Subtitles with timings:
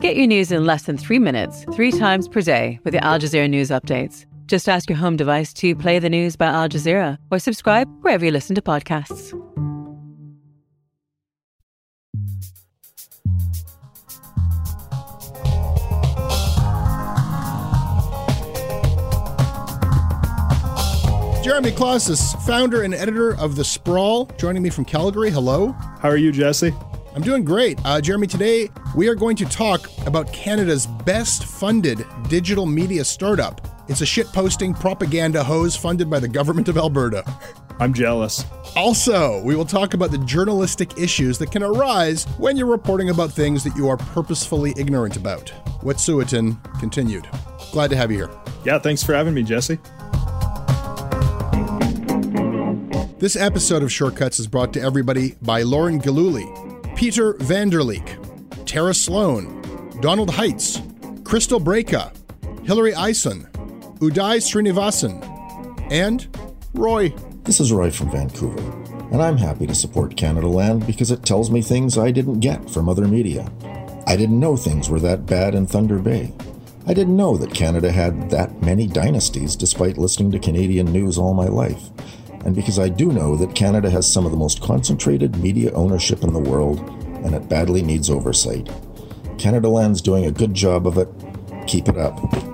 [0.00, 3.18] Get your news in less than three minutes, three times per day with the Al
[3.18, 4.24] Jazeera News Updates.
[4.46, 8.24] Just ask your home device to play the news by Al Jazeera or subscribe wherever
[8.24, 9.36] you listen to podcasts.
[21.44, 25.28] Jeremy Klaszus, founder and editor of The Sprawl, joining me from Calgary.
[25.28, 25.72] Hello.
[26.00, 26.72] How are you, Jesse?
[27.14, 27.78] I'm doing great.
[27.84, 33.66] Uh, Jeremy, today we are going to talk about Canada's best funded digital media startup.
[33.88, 37.24] It's a shitposting propaganda hose funded by the government of Alberta.
[37.80, 38.44] I'm jealous.
[38.76, 43.32] Also, we will talk about the journalistic issues that can arise when you're reporting about
[43.32, 45.52] things that you are purposefully ignorant about.
[45.82, 47.26] Wet'suwet'en continued.
[47.72, 48.30] Glad to have you here.
[48.64, 49.78] Yeah, thanks for having me, Jesse.
[53.18, 56.46] This episode of Shortcuts is brought to everybody by Lauren Gillooly,
[57.00, 59.62] Peter Vanderleek, Tara Sloan,
[60.02, 60.82] Donald Heitz,
[61.24, 62.14] Crystal Breka,
[62.66, 63.44] Hilary Eisen,
[64.00, 65.18] Uday Srinivasan,
[65.90, 66.28] and
[66.74, 67.08] Roy.
[67.44, 68.60] This is Roy from Vancouver,
[69.12, 72.86] and I'm happy to support Canadaland because it tells me things I didn't get from
[72.86, 73.50] other media.
[74.06, 76.34] I didn't know things were that bad in Thunder Bay.
[76.86, 81.32] I didn't know that Canada had that many dynasties despite listening to Canadian news all
[81.32, 81.80] my life
[82.44, 86.22] and because I do know that Canada has some of the most concentrated media ownership
[86.22, 86.80] in the world,
[87.24, 88.66] and it badly needs oversight.
[89.36, 91.08] Canadaland's doing a good job of it.
[91.66, 92.49] Keep it up.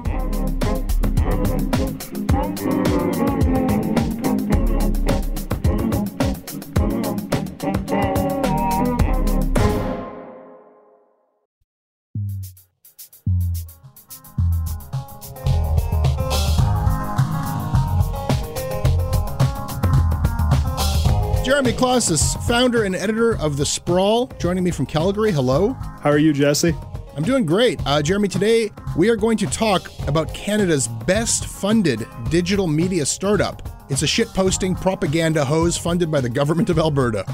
[21.96, 25.32] Jeremy Klaszus, founder and editor of The Sprawl, joining me from Calgary.
[25.32, 25.72] Hello.
[26.02, 26.74] How are you, Jesse?
[27.16, 27.80] I'm doing great.
[27.86, 33.66] Uh, Jeremy, today we are going to talk about Canada's best funded digital media startup.
[33.88, 37.24] It's a shitposting propaganda hose funded by the government of Alberta.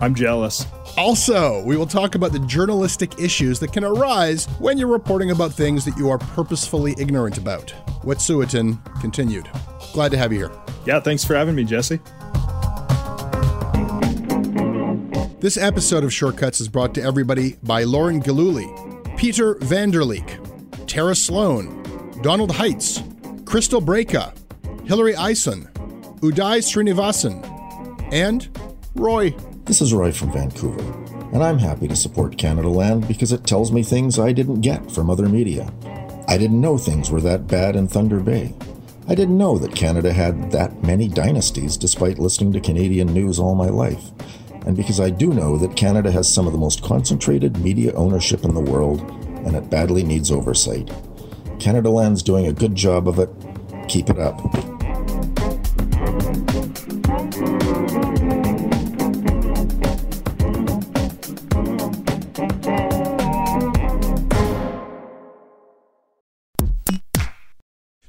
[0.00, 0.64] I'm jealous.
[0.96, 5.52] Also, we will talk about the journalistic issues that can arise when you're reporting about
[5.52, 7.74] things that you are purposefully ignorant about.
[8.02, 9.50] Wet'suwet'en continued.
[9.92, 10.52] Glad to have you here.
[10.86, 12.00] Yeah, thanks for having me, Jesse.
[15.38, 18.72] This episode of Shortcuts is brought to everybody by Lauren Gillooly,
[19.18, 21.82] Peter Vanderleek, Tara Sloan,
[22.22, 23.02] Donald Heitz,
[23.44, 24.34] Crystal Breka,
[24.86, 25.66] Hilary Eisen,
[26.22, 27.44] Uday Srinivasan,
[28.14, 28.48] and
[28.94, 29.32] Roy.
[29.66, 30.80] This is Roy from Vancouver,
[31.34, 35.10] and I'm happy to support Canadaland because it tells me things I didn't get from
[35.10, 35.70] other media.
[36.28, 38.54] I didn't know things were that bad in Thunder Bay.
[39.06, 43.54] I didn't know that Canada had that many dynasties despite listening to Canadian news all
[43.54, 44.10] my life
[44.66, 48.44] and because I do know that Canada has some of the most concentrated media ownership
[48.44, 49.00] in the world,
[49.46, 50.88] and it badly needs oversight.
[51.58, 53.30] Canadaland's doing a good job of it.
[53.88, 54.75] Keep it up.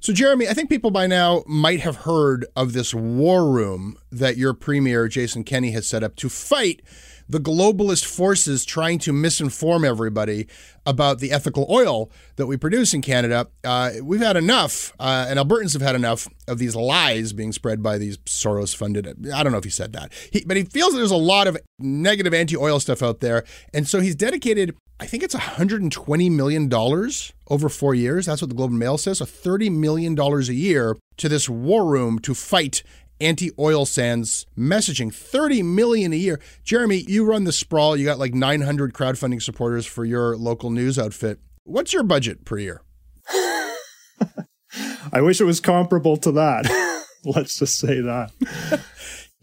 [0.07, 4.37] So, Jeremy, I think people by now might have heard of this war room that
[4.37, 6.81] your premier, Jason Kenney, has set up to fight
[7.27, 10.47] the globalist forces trying to misinform everybody
[10.85, 13.49] about the ethical oil that we produce in Canada.
[13.65, 17.83] Uh, we've had enough, uh, and Albertans have had enough of these lies being spread
[17.83, 19.29] by these Soros funded.
[19.33, 21.47] I don't know if he said that, he, but he feels that there's a lot
[21.47, 23.43] of negative anti oil stuff out there.
[23.73, 26.73] And so he's dedicated I think it's $120 million
[27.49, 28.25] over four years.
[28.25, 29.19] That's what the Globe and Mail says.
[29.19, 32.83] So $30 million a year to this war room to fight
[33.19, 38.35] anti-oil sands messaging 30 million a year jeremy you run the sprawl you got like
[38.35, 42.83] 900 crowdfunding supporters for your local news outfit what's your budget per year
[45.11, 47.05] I wish it was comparable to that.
[47.25, 48.31] Let's just say that.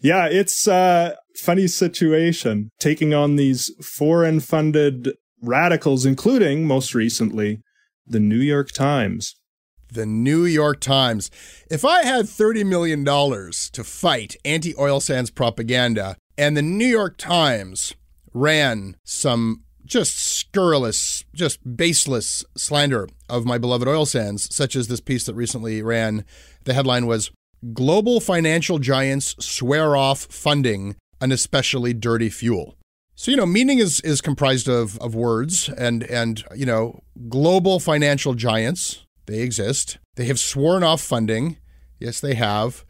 [0.01, 5.13] yeah, it's a funny situation taking on these foreign funded
[5.45, 7.61] radicals, including most recently
[8.07, 9.37] the New York Times.
[9.91, 11.31] The New York Times.
[11.71, 17.17] If I had $30 million to fight anti oil sands propaganda and the New York
[17.17, 17.95] Times
[18.33, 25.01] ran some just scurrilous, just baseless slander of my beloved oil sands, such as this
[25.01, 26.25] piece that recently ran.
[26.65, 27.31] The headline was
[27.73, 32.77] Global Financial Giants Swear Off Funding an Especially Dirty Fuel.
[33.17, 37.79] So, you know, meaning is, is comprised of, of words and, and, you know, global
[37.79, 39.99] financial giants, they exist.
[40.17, 41.57] They have sworn off funding.
[42.01, 42.85] Yes, they have.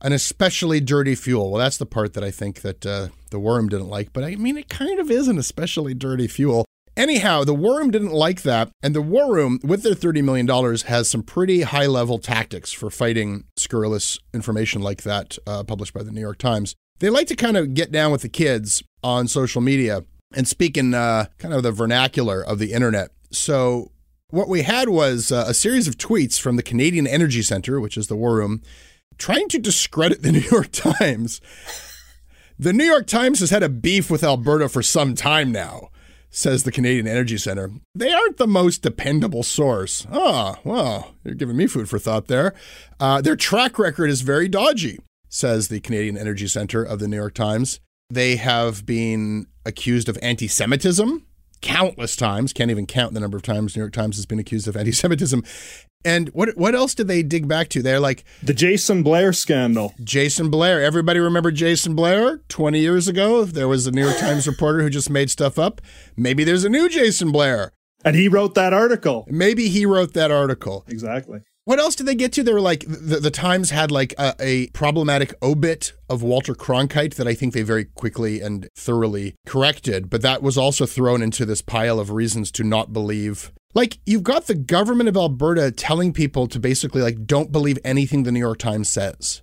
[0.00, 1.50] An especially dirty fuel.
[1.50, 4.36] Well, that's the part that I think that uh, the worm didn't like, but I
[4.36, 6.64] mean, it kind of is an especially dirty fuel.
[6.96, 10.48] Anyhow, the Room didn't like that, and the War Room, with their $30 million,
[10.86, 16.02] has some pretty high level tactics for fighting scurrilous information like that uh, published by
[16.02, 16.74] the New York Times.
[17.00, 20.04] They like to kind of get down with the kids on social media
[20.34, 23.10] and speak in uh, kind of the vernacular of the internet.
[23.30, 23.92] So,
[24.30, 27.96] what we had was uh, a series of tweets from the Canadian Energy Center, which
[27.96, 28.62] is the War Room,
[29.16, 31.40] trying to discredit the New York Times.
[32.58, 35.90] The New York Times has had a beef with Alberta for some time now,
[36.28, 37.70] says the Canadian Energy Center.
[37.94, 40.06] They aren't the most dependable source.
[40.10, 42.54] Oh, well, you're giving me food for thought there.
[42.98, 44.98] Uh, their track record is very dodgy,
[45.28, 47.80] says the Canadian Energy Center of the New York Times.
[48.10, 51.26] They have been accused of anti Semitism
[51.60, 52.52] countless times.
[52.52, 55.42] Can't even count the number of times New York Times has been accused of anti-Semitism.
[56.04, 57.82] And what what else did they dig back to?
[57.82, 59.94] They're like the Jason Blair scandal.
[60.02, 60.82] Jason Blair.
[60.82, 62.38] Everybody remember Jason Blair?
[62.48, 65.80] Twenty years ago, there was a New York Times reporter who just made stuff up.
[66.16, 67.72] Maybe there's a new Jason Blair.
[68.04, 69.26] And he wrote that article.
[69.28, 70.84] Maybe he wrote that article.
[70.86, 71.40] Exactly.
[71.68, 72.42] What else did they get to?
[72.42, 77.16] They were like the, the Times had like a, a, problematic obit of Walter Cronkite
[77.16, 81.44] that I think they very quickly and thoroughly corrected, but that was also thrown into
[81.44, 83.52] this pile of reasons to not believe.
[83.74, 88.22] Like you've got the government of Alberta telling people to basically like don't believe anything
[88.22, 89.42] the New York Times says.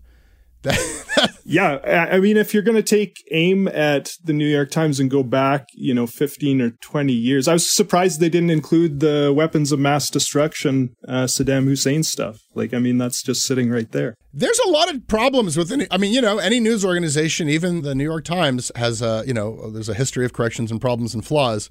[1.46, 5.10] Yeah, I mean, if you're going to take aim at the New York Times and
[5.10, 9.34] go back, you know, 15 or 20 years, I was surprised they didn't include the
[9.36, 12.40] weapons of mass destruction, uh, Saddam Hussein stuff.
[12.54, 14.16] Like, I mean, that's just sitting right there.
[14.34, 17.82] There's a lot of problems with any, I mean, you know, any news organization, even
[17.82, 21.14] the New York Times has a, you know, there's a history of corrections and problems
[21.14, 21.70] and flaws.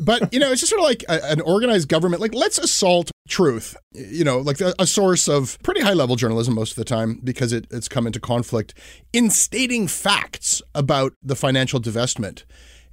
[0.00, 2.20] But, you know, it's just sort of like a, an organized government.
[2.20, 6.72] Like, let's assault truth, you know, like a, source of pretty high level journalism most
[6.72, 8.74] of the time because it, it's come into conflict
[9.12, 12.44] in stating facts about the financial divestment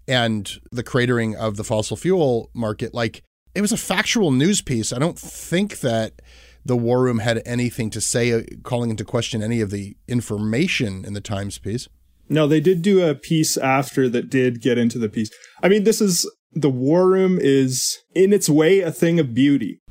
[0.08, 2.94] and the cratering of the fossil fuel market.
[2.94, 3.24] Like,
[3.56, 4.94] it was a factual news piece.
[4.94, 6.22] I don't think that
[6.66, 11.04] the War Room had anything to say, uh, calling into question any of the information
[11.06, 11.88] in the Times piece.
[12.28, 15.32] No, they did do a piece after that did get into the piece.
[15.64, 19.82] I mean, this is the War Room is in its way a thing of beauty.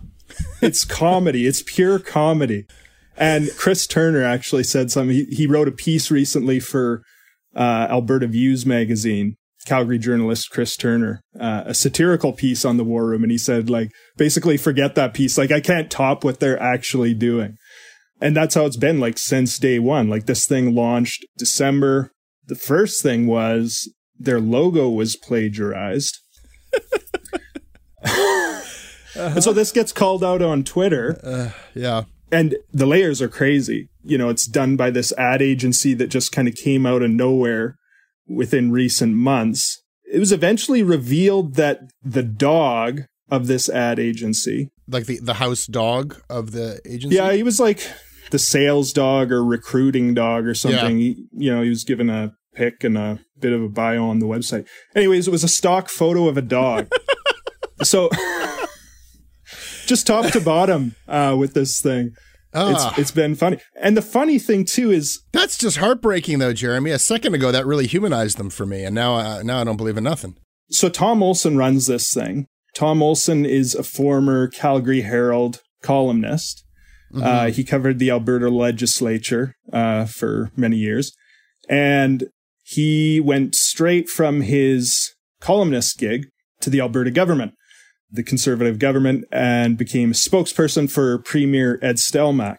[0.61, 1.47] It's comedy.
[1.47, 2.65] It's pure comedy.
[3.17, 5.15] And Chris Turner actually said something.
[5.15, 7.03] He, he wrote a piece recently for
[7.55, 9.37] uh, Alberta Views magazine.
[9.67, 13.69] Calgary journalist Chris Turner, uh, a satirical piece on the War Room, and he said,
[13.69, 15.37] like, basically, forget that piece.
[15.37, 17.59] Like, I can't top what they're actually doing.
[18.21, 20.09] And that's how it's been like since day one.
[20.09, 22.13] Like this thing launched December.
[22.47, 26.19] The first thing was their logo was plagiarized.
[29.19, 29.35] uh-huh.
[29.35, 31.21] And so this gets called out on Twitter.
[31.23, 32.05] Uh, yeah.
[32.31, 33.89] And the layers are crazy.
[34.05, 37.11] You know, it's done by this ad agency that just kind of came out of
[37.11, 37.77] nowhere
[38.27, 39.83] within recent months.
[40.11, 45.67] It was eventually revealed that the dog of this ad agency, like the, the house
[45.67, 47.17] dog of the agency.
[47.17, 47.87] Yeah, he was like
[48.31, 50.99] the sales dog or recruiting dog or something.
[50.99, 51.15] Yeah.
[51.15, 54.19] He, you know, he was given a pic and a bit of a bio on
[54.19, 54.67] the website.
[54.95, 56.91] Anyways, it was a stock photo of a dog.
[57.83, 58.11] so
[59.89, 62.13] just top to bottom uh, with this thing.
[62.55, 62.95] It's, ah.
[62.97, 63.59] it's been funny.
[63.81, 66.93] And the funny thing too is that's just heartbreaking though, Jeremy.
[66.93, 69.77] A second ago that really humanized them for me and now uh, now I don't
[69.77, 70.37] believe in nothing.
[70.71, 72.47] So Tom Olson runs this thing.
[72.75, 76.65] Tom Olson is a former Calgary Herald columnist.
[77.13, 77.27] Mm-hmm.
[77.27, 81.13] Uh, he covered the Alberta legislature uh, for many years.
[81.69, 82.29] And
[82.63, 86.27] he went straight from his columnist gig
[86.61, 87.55] to the Alberta government,
[88.11, 92.59] the conservative government, and became spokesperson for Premier Ed Stelmach.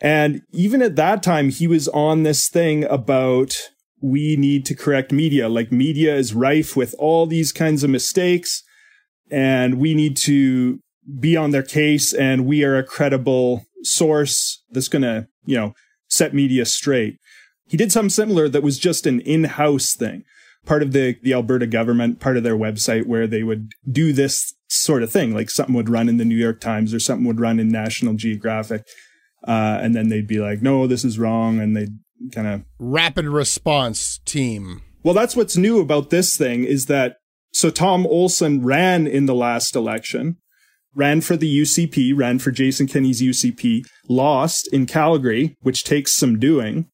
[0.00, 3.56] And even at that time, he was on this thing about
[4.00, 5.48] we need to correct media.
[5.48, 8.62] Like media is rife with all these kinds of mistakes
[9.30, 10.80] and we need to
[11.18, 15.74] be on their case and we are a credible source that's going to, you know,
[16.08, 17.18] set media straight.
[17.68, 20.24] He did something similar that was just an in-house thing,
[20.66, 24.54] part of the, the Alberta government, part of their website where they would do this
[24.70, 25.34] sort of thing.
[25.34, 28.14] Like something would run in the New York Times or something would run in National
[28.14, 28.84] Geographic.
[29.46, 31.60] Uh, and then they'd be like, no, this is wrong.
[31.60, 31.98] And they'd
[32.32, 34.82] kind of rapid response team.
[35.02, 37.16] Well, that's what's new about this thing is that
[37.52, 40.36] so Tom Olson ran in the last election,
[40.94, 46.38] ran for the UCP, ran for Jason Kenney's UCP, lost in Calgary, which takes some
[46.38, 46.86] doing.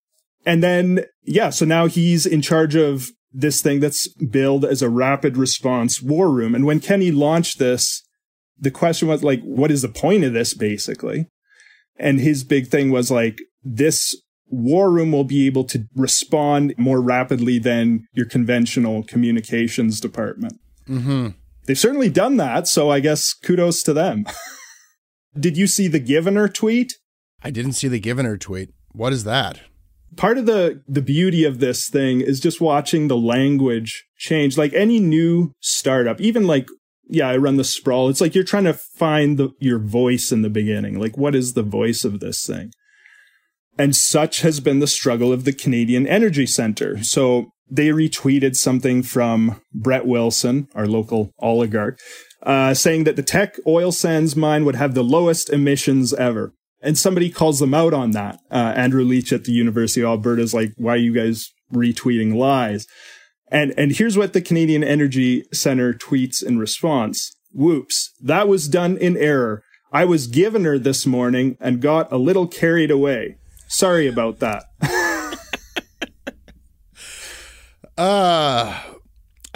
[0.46, 4.88] And then, yeah, so now he's in charge of this thing that's billed as a
[4.88, 6.54] rapid response war room.
[6.54, 8.02] And when Kenney launched this,
[8.58, 11.28] the question was like, what is the point of this basically?
[11.98, 14.16] And his big thing was like, this
[14.48, 20.58] war room will be able to respond more rapidly than your conventional communications department.
[20.88, 21.28] Mm-hmm.
[21.66, 24.24] They've certainly done that, so I guess kudos to them.
[25.38, 26.94] Did you see the Givener tweet?
[27.42, 28.70] I didn't see the Givener tweet.
[28.92, 29.60] What is that?
[30.16, 34.56] Part of the the beauty of this thing is just watching the language change.
[34.56, 36.68] Like any new startup, even like
[37.08, 38.08] yeah, I run the sprawl.
[38.08, 40.98] It's like you're trying to find the, your voice in the beginning.
[40.98, 42.70] Like what is the voice of this thing?
[43.78, 47.02] And such has been the struggle of the Canadian Energy Center.
[47.04, 51.98] So they retweeted something from Brett Wilson, our local oligarch,
[52.42, 56.52] uh, saying that the Teck oil sands mine would have the lowest emissions ever.
[56.86, 58.38] And somebody calls them out on that.
[58.50, 62.36] Uh, Andrew Leach at the University of Alberta is like, why are you guys retweeting
[62.36, 62.86] lies?
[63.50, 67.34] And, and here's what the Canadian Energy Center tweets in response.
[67.52, 68.12] Whoops.
[68.20, 69.62] That was done in error.
[69.92, 73.36] I was given her this morning and got a little carried away.
[73.68, 74.64] Sorry about that.
[77.98, 78.82] uh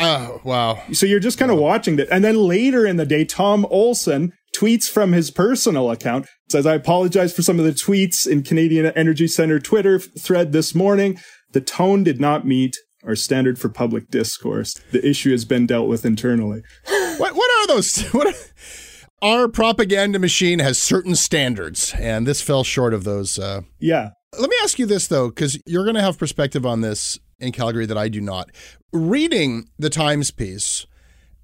[0.02, 0.82] Oh, wow.
[0.92, 2.08] So you're just kind of watching it.
[2.10, 6.74] And then later in the day, Tom Olson tweets from his personal account, says, I
[6.74, 11.18] apologize for some of the tweets in Canadian Energy Center Twitter thread this morning.
[11.52, 14.74] The tone did not meet our standard for public discourse.
[14.90, 16.62] The issue has been dealt with internally.
[17.16, 18.02] what, what are those?
[18.12, 18.38] What are,
[19.22, 23.38] our propaganda machine has certain standards, and this fell short of those.
[23.38, 24.10] Uh, yeah.
[24.38, 27.52] Let me ask you this, though, because you're going to have perspective on this in
[27.52, 28.50] Calgary that I do not.
[28.92, 30.86] Reading the Times piece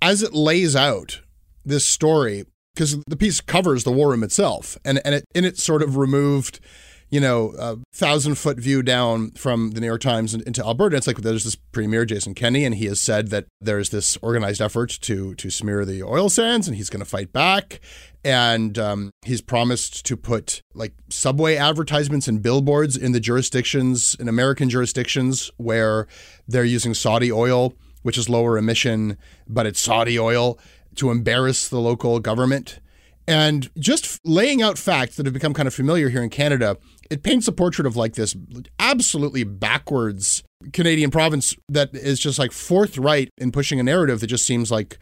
[0.01, 1.21] as it lays out
[1.67, 2.45] this story,
[2.77, 5.97] because the piece covers the war room itself, and, and it, and it sort of
[5.97, 6.61] removed
[7.09, 10.97] you know, a thousand foot view down from the New York Times into Alberta.
[10.97, 14.61] It's like there's this premier, Jason Kenney, and he has said that there's this organized
[14.61, 17.81] effort to to smear the oil sands, and he's going to fight back.
[18.25, 24.29] And um, he's promised to put like subway advertisements and billboards in the jurisdictions, in
[24.29, 26.09] American jurisdictions, where
[26.49, 29.17] they're using Saudi oil, which is lower emission,
[29.47, 30.59] but it's Saudi oil
[30.97, 32.81] to embarrass the local government.
[33.29, 36.77] And just laying out facts that have become kind of familiar here in Canada
[37.11, 38.37] it paints a portrait of like this
[38.79, 44.47] absolutely backwards Canadian province that is just like forthright in pushing a narrative that just
[44.47, 44.99] seems like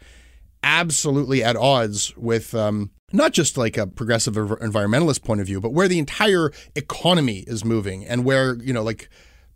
[0.63, 5.73] absolutely at odds with um, not just like a progressive environmentalist point of view, but
[5.73, 9.09] where the entire economy is moving and where, you know, like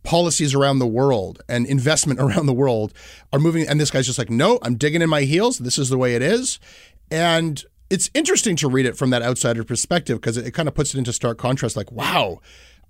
[0.03, 2.93] policies around the world and investment around the world
[3.31, 3.67] are moving.
[3.67, 5.59] And this guy's just like, no, I'm digging in my heels.
[5.59, 6.59] This is the way it is.
[7.11, 10.75] And it's interesting to read it from that outsider perspective because it, it, kind of
[10.75, 11.75] puts it into stark contrast.
[11.75, 12.39] Like, wow,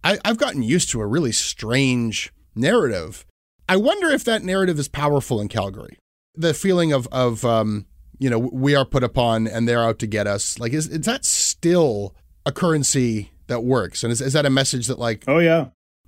[0.04, 3.26] I, I've gotten used to a really strange narrative.
[3.68, 5.98] I wonder if that narrative is powerful in Calgary.
[6.36, 7.86] The feeling of of um,
[8.18, 10.60] you know we are put upon and they're out to get us.
[10.60, 14.04] Like, is is that still a currency that works?
[14.04, 15.24] And is is that a message that like?
[15.28, 15.68] Oh yeah,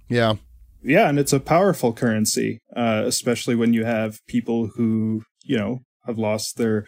[0.10, 0.36] yeah,
[0.84, 5.80] yeah, and it's a powerful currency, uh, especially when you have people who you know
[6.06, 6.86] have lost their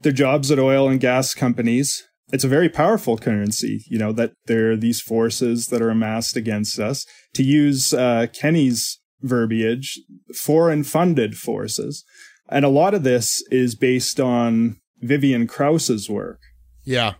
[0.00, 2.04] their jobs at oil and gas companies.
[2.30, 6.36] It's a very powerful currency, you know, that there are these forces that are amassed
[6.36, 7.06] against us.
[7.34, 9.98] To use uh, Kenney's verbiage,
[10.34, 12.04] foreign funded forces.
[12.50, 16.40] And a lot of this is based on Vivian Krause's work.
[16.84, 17.14] Yeah.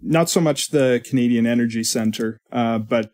[0.00, 3.10] Not so much the Canadian Energy Center, uh, but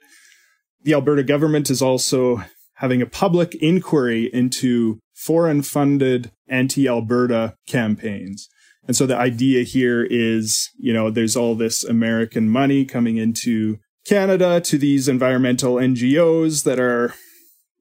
[0.82, 2.42] the Alberta government is also
[2.74, 8.48] having a public inquiry into foreign funded anti Alberta campaigns.
[8.86, 13.78] And so the idea here is, you know, there's all this American money coming into
[14.06, 17.14] Canada to these environmental NGOs that are,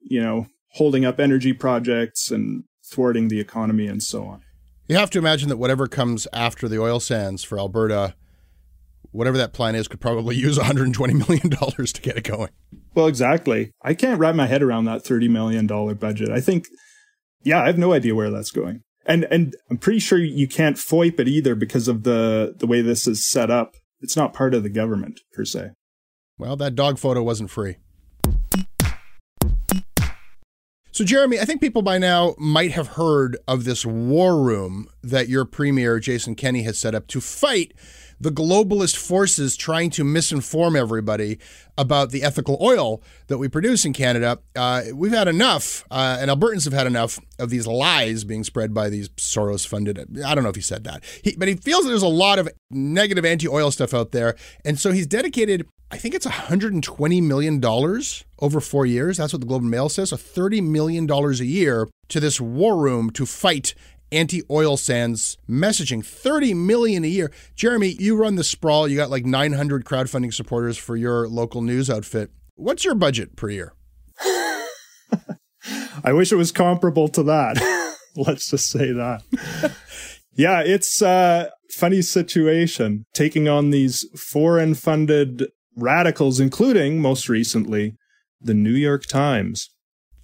[0.00, 4.42] you know, holding up energy projects and thwarting the economy and so on.
[4.86, 8.14] You have to imagine that whatever comes after the oil sands for Alberta
[9.12, 12.50] whatever that plan is could probably use 120 million dollars to get it going.
[12.94, 13.72] Well, exactly.
[13.82, 16.30] I can't wrap my head around that 30 million dollar budget.
[16.30, 16.66] I think
[17.44, 18.82] yeah, I have no idea where that's going.
[19.06, 22.82] And and I'm pretty sure you can't FOIP it either because of the the way
[22.82, 23.74] this is set up.
[24.00, 25.70] It's not part of the government per se.
[26.38, 27.78] Well, that dog photo wasn't free.
[30.92, 35.28] So, Jeremy, I think people by now might have heard of this war room that
[35.28, 37.72] your premier, Jason Kenney, has set up to fight
[38.20, 41.38] the globalist forces trying to misinform everybody
[41.76, 44.38] about the ethical oil that we produce in Canada.
[44.56, 48.74] Uh, we've had enough, uh, and Albertans have had enough of these lies being spread
[48.74, 50.20] by these Soros funded.
[50.24, 52.38] I don't know if he said that, he, but he feels that there's a lot
[52.38, 54.36] of negative anti oil stuff out there.
[54.64, 57.64] And so he's dedicated I think it's $120 million
[58.40, 59.16] over four years.
[59.16, 60.12] That's what the Globe and Mail says.
[60.12, 63.74] A $30 million a year to this war room to fight
[64.12, 66.04] anti-oil sands messaging.
[66.04, 67.30] 30 million a year.
[67.54, 68.88] Jeremy you run the sprawl.
[68.88, 72.30] You got like 900 crowdfunding supporters for your local news outfit.
[72.54, 73.72] What's your budget per year?
[76.04, 77.96] I wish it was comparable to that.
[78.16, 79.22] Let's just say that.
[80.38, 83.04] Yeah it's a funny situation.
[83.12, 87.96] Taking on these foreign funded radicals, including most recently
[88.40, 89.68] the New York Times.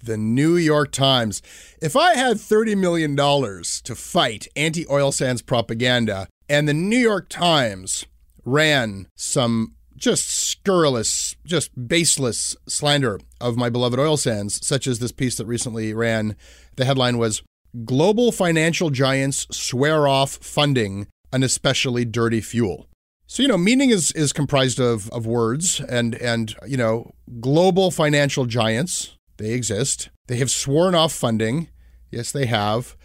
[0.05, 1.41] The New York Times.
[1.81, 7.27] If I had $30 million to fight anti oil sands propaganda and the New York
[7.29, 8.05] Times
[8.43, 15.11] ran some just scurrilous, just baseless slander of my beloved oil sands, such as this
[15.11, 16.35] piece that recently ran,
[16.75, 17.41] the headline was
[17.83, 22.87] Global Financial Giants Swear Off Funding an Especially Dirty Fuel.
[23.27, 27.91] So you know, meaning is is comprised of of words and and you know, global
[27.91, 30.09] financial giants, they exist.
[30.27, 31.69] They have sworn off funding.
[32.11, 32.95] Yes, they have.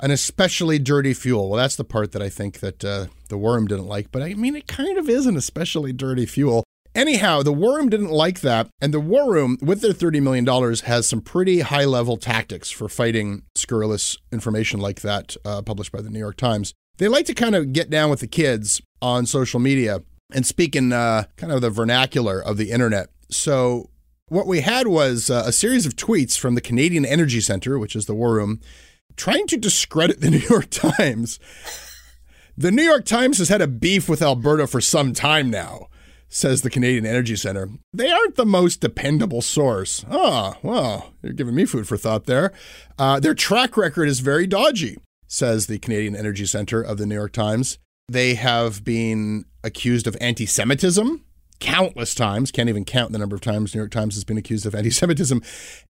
[0.00, 1.48] An especially dirty fuel.
[1.48, 4.12] Well, that's the part that I think that uh, the worm didn't like.
[4.12, 6.64] But I mean, it kind of is an especially dirty fuel.
[6.94, 8.68] Anyhow, the War Room didn't like that.
[8.80, 10.46] And the War Room, with their $30 million,
[10.86, 16.00] has some pretty high level tactics for fighting scurrilous information like that uh, published by
[16.00, 16.72] the New York Times.
[16.96, 20.74] They like to kind of get down with the kids on social media and speak
[20.74, 23.10] in uh, kind of the vernacular of the internet.
[23.30, 23.90] So,
[24.28, 27.94] what we had was uh, a series of tweets from the Canadian Energy Center, which
[27.94, 28.60] is the War Room,
[29.16, 31.38] trying to discredit the New York Times.
[32.56, 35.88] The New York Times has had a beef with Alberta for some time now,
[36.28, 37.68] says the Canadian Energy Center.
[37.92, 40.04] They aren't the most dependable source.
[40.10, 42.52] Oh, well, you're giving me food for thought there.
[42.98, 47.14] Uh, their track record is very dodgy, says the Canadian Energy Center of the New
[47.14, 47.78] York Times.
[48.08, 51.25] They have been accused of anti Semitism
[51.60, 52.50] countless times.
[52.50, 54.90] Can't even count the number of times New York Times has been accused of anti
[54.90, 55.42] Semitism.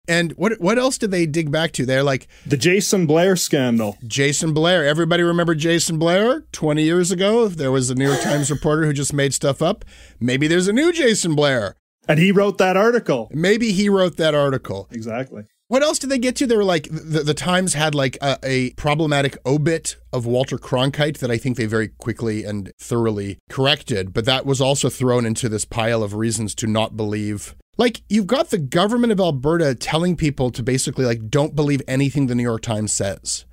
[0.07, 1.85] And what what else did they dig back to?
[1.85, 3.97] They're like the Jason Blair scandal.
[4.05, 4.85] Jason Blair.
[4.85, 6.41] Everybody remember Jason Blair?
[6.51, 9.85] 20 years ago, there was a New York Times reporter who just made stuff up.
[10.19, 11.75] Maybe there's a new Jason Blair.
[12.07, 13.29] And he wrote that article.
[13.31, 14.87] Maybe he wrote that article.
[14.91, 15.43] Exactly.
[15.71, 16.45] What else did they get to?
[16.45, 21.19] They were like the, the Times had like a, a, problematic obit of Walter Cronkite
[21.19, 25.47] that I think they very quickly and thoroughly corrected, but that was also thrown into
[25.47, 27.55] this pile of reasons to not believe.
[27.77, 32.27] Like you've got the government of Alberta telling people to basically like don't believe anything
[32.27, 33.45] the New York Times says.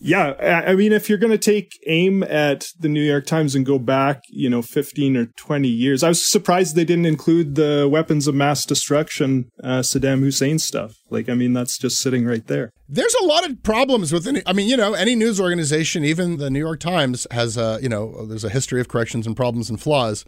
[0.00, 3.64] Yeah, I mean, if you're going to take aim at the New York Times and
[3.64, 7.88] go back, you know, 15 or 20 years, I was surprised they didn't include the
[7.90, 10.94] weapons of mass destruction, uh, Saddam Hussein stuff.
[11.10, 12.72] Like, I mean, that's just sitting right there.
[12.88, 16.38] There's a lot of problems with any, I mean, you know, any news organization, even
[16.38, 19.70] the New York Times has a, you know, there's a history of corrections and problems
[19.70, 20.24] and flaws.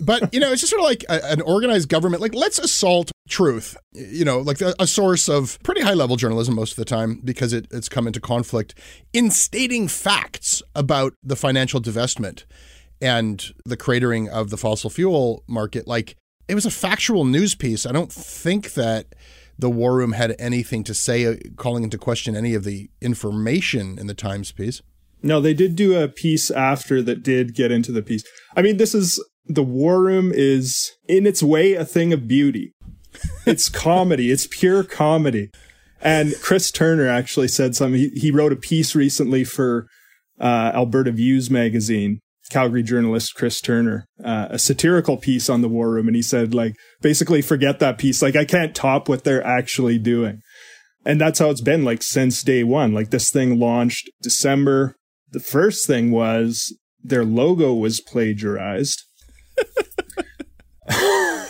[0.00, 2.20] But, you know, it's just sort of like a, an organized government.
[2.22, 6.72] Like, let's assault truth, you know, like a, source of pretty high level journalism most
[6.72, 8.74] of the time because it, it's come into conflict
[9.14, 12.44] in stating facts about the financial divestment
[13.00, 15.88] and the cratering of the fossil fuel market.
[15.88, 16.16] Like,
[16.46, 17.86] it was a factual news piece.
[17.86, 19.14] I don't think that
[19.58, 23.98] the War Room had anything to say, uh, calling into question any of the information
[23.98, 24.82] in the Times piece.
[25.22, 28.24] No, they did do a piece after that did get into the piece.
[28.56, 32.74] I mean, this is the War Room is in its way a thing of beauty.
[33.44, 34.30] It's comedy.
[34.30, 35.50] It's pure comedy.
[36.00, 37.98] And Chris Turner actually said something.
[37.98, 39.86] He, he wrote a piece recently for
[40.40, 42.20] uh, Alberta Views magazine.
[42.50, 46.52] Calgary journalist Chris Turner, uh, a satirical piece on the War Room, and he said,
[46.52, 48.20] like, basically, forget that piece.
[48.20, 50.42] Like, I can't top what they're actually doing.
[51.04, 52.92] And that's how it's been, like, since day one.
[52.92, 54.96] Like, this thing launched December.
[55.30, 59.02] The first thing was their logo was plagiarized.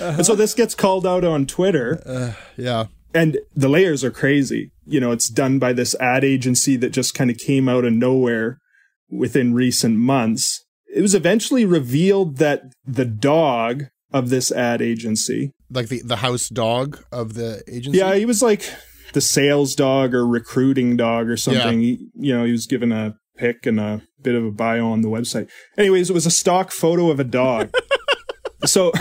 [0.00, 0.16] uh-huh.
[0.18, 2.02] And so this gets called out on Twitter.
[2.06, 2.86] Uh, yeah.
[3.12, 4.70] And the layers are crazy.
[4.86, 7.92] You know, it's done by this ad agency that just kind of came out of
[7.92, 8.58] nowhere
[9.10, 10.64] within recent months.
[10.94, 16.48] it was eventually revealed that the dog of this ad agency, like the the house
[16.48, 17.98] dog of the agency.
[17.98, 18.72] yeah, he was like
[19.12, 21.80] the sales dog or recruiting dog or something.
[21.80, 25.02] He, you know, he was given a pic and a bit of a bio on
[25.02, 25.48] the website.
[25.78, 27.72] Anyways, it was a stock photo of a dog.
[28.64, 28.92] so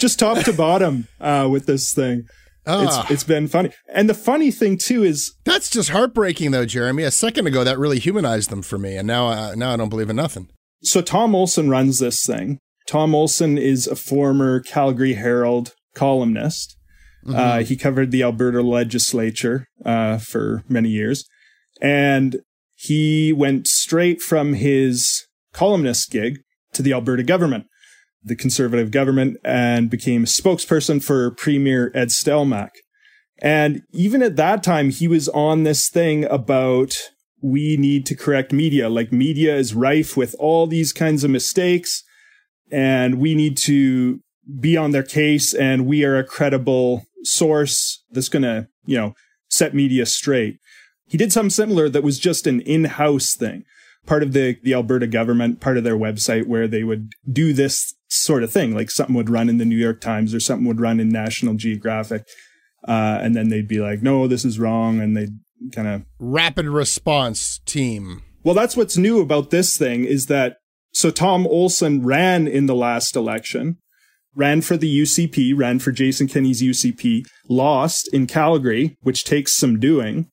[0.00, 2.24] just top to bottom uh, with this thing.
[2.66, 3.02] Ah.
[3.02, 3.70] It's, it's been funny.
[3.92, 7.04] And the funny thing too is That's just heartbreaking, though, Jeremy.
[7.04, 9.88] A second ago, that really humanized them for me, and now, uh, now I don't
[9.88, 10.48] believe in nothing.
[10.82, 12.58] so Tom Olson runs this thing.
[12.86, 16.76] Tom Olson is a former Calgary Herald columnist.
[17.28, 21.28] Uh, he covered the Alberta legislature uh, for many years.
[21.80, 22.40] And
[22.74, 26.40] he went straight from his columnist gig
[26.72, 27.66] to the Alberta government,
[28.22, 32.70] the conservative government, and became spokesperson for Premier Ed Stelmach.
[33.42, 36.96] And even at that time, he was on this thing about
[37.42, 38.88] we need to correct media.
[38.88, 42.02] Like media is rife with all these kinds of mistakes
[42.70, 44.20] and we need to
[44.58, 49.14] be on their case and we are a credible source that's going to, you know,
[49.48, 50.58] set media straight.
[51.06, 53.64] He did something similar that was just an in-house thing,
[54.06, 57.94] part of the, the Alberta government, part of their website where they would do this
[58.10, 58.74] sort of thing.
[58.74, 61.54] Like something would run in the New York Times or something would run in National
[61.54, 62.24] Geographic.
[62.86, 65.00] Uh, and then they'd be like, no, this is wrong.
[65.00, 65.38] And they'd
[65.72, 68.22] kind of Rapid response team.
[68.42, 70.56] well, that's what's new about this thing is that
[70.92, 73.76] so Tom Olson ran in the last election,
[74.34, 79.78] ran for the UCP, ran for Jason Kenney's UCP, lost in Calgary, which takes some
[79.78, 80.28] doing.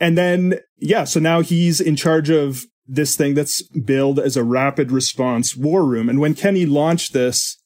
[0.00, 4.42] And then, yeah, so now he's in charge of this thing that's billed as a
[4.42, 6.08] rapid response war room.
[6.08, 7.56] And when Kenney launched this,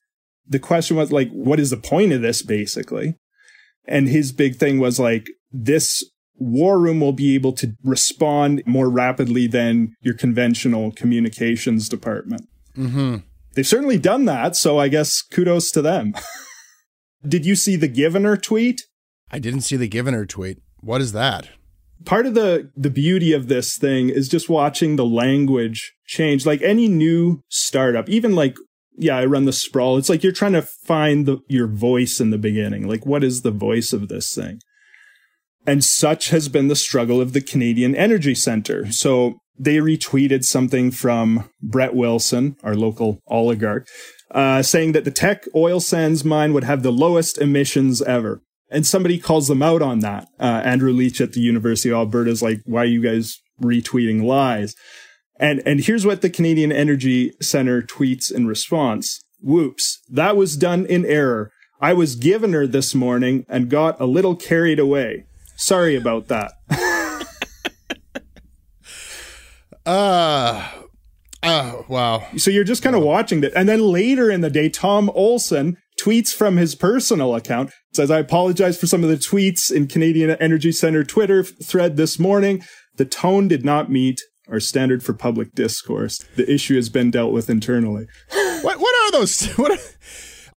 [0.46, 3.16] the question was like, what is the point of this basically?
[3.86, 6.04] And his big thing was like, this
[6.36, 12.46] war room will be able to respond more rapidly than your conventional communications department.
[12.76, 13.16] Mm-hmm.
[13.54, 16.14] They've certainly done that, so I guess kudos to them.
[17.26, 18.82] Did you see the Givener tweet?
[19.30, 20.58] I didn't see the Givener tweet.
[20.80, 21.48] What is that?
[22.04, 26.44] Part of the the beauty of this thing is just watching the language change.
[26.44, 28.56] Like any new startup, even like
[28.96, 29.96] yeah, I run the sprawl.
[29.96, 32.86] It's like you're trying to find the, your voice in the beginning.
[32.86, 34.60] Like what is the voice of this thing?
[35.66, 38.92] And such has been the struggle of the Canadian Energy Center.
[38.92, 43.86] So they retweeted something from Brett Wilson, our local oligarch,
[44.30, 48.42] uh, saying that the Teck oil sands mine would have the lowest emissions ever.
[48.70, 50.28] And somebody calls them out on that.
[50.40, 54.24] Uh, Andrew Leach at the University of Alberta is like, why are you guys retweeting
[54.24, 54.74] lies?
[55.38, 59.20] And, and here's what the Canadian Energy Center tweets in response.
[59.40, 60.00] Whoops.
[60.08, 61.52] That was done in error.
[61.80, 65.26] I was given her this morning and got a little carried away.
[65.56, 66.52] Sorry about that.
[69.84, 70.66] Uh,
[71.42, 72.26] uh wow.
[72.38, 73.52] So you're just kind of watching that.
[73.54, 78.18] And then later in the day, Tom Olson tweets from his personal account, says, I
[78.18, 82.62] apologize for some of the tweets in Canadian Energy Center Twitter thread this morning.
[82.96, 86.18] The tone did not meet our standard for public discourse.
[86.36, 88.06] The issue has been dealt with internally.
[88.64, 89.46] What what are those?
[89.58, 89.78] What are,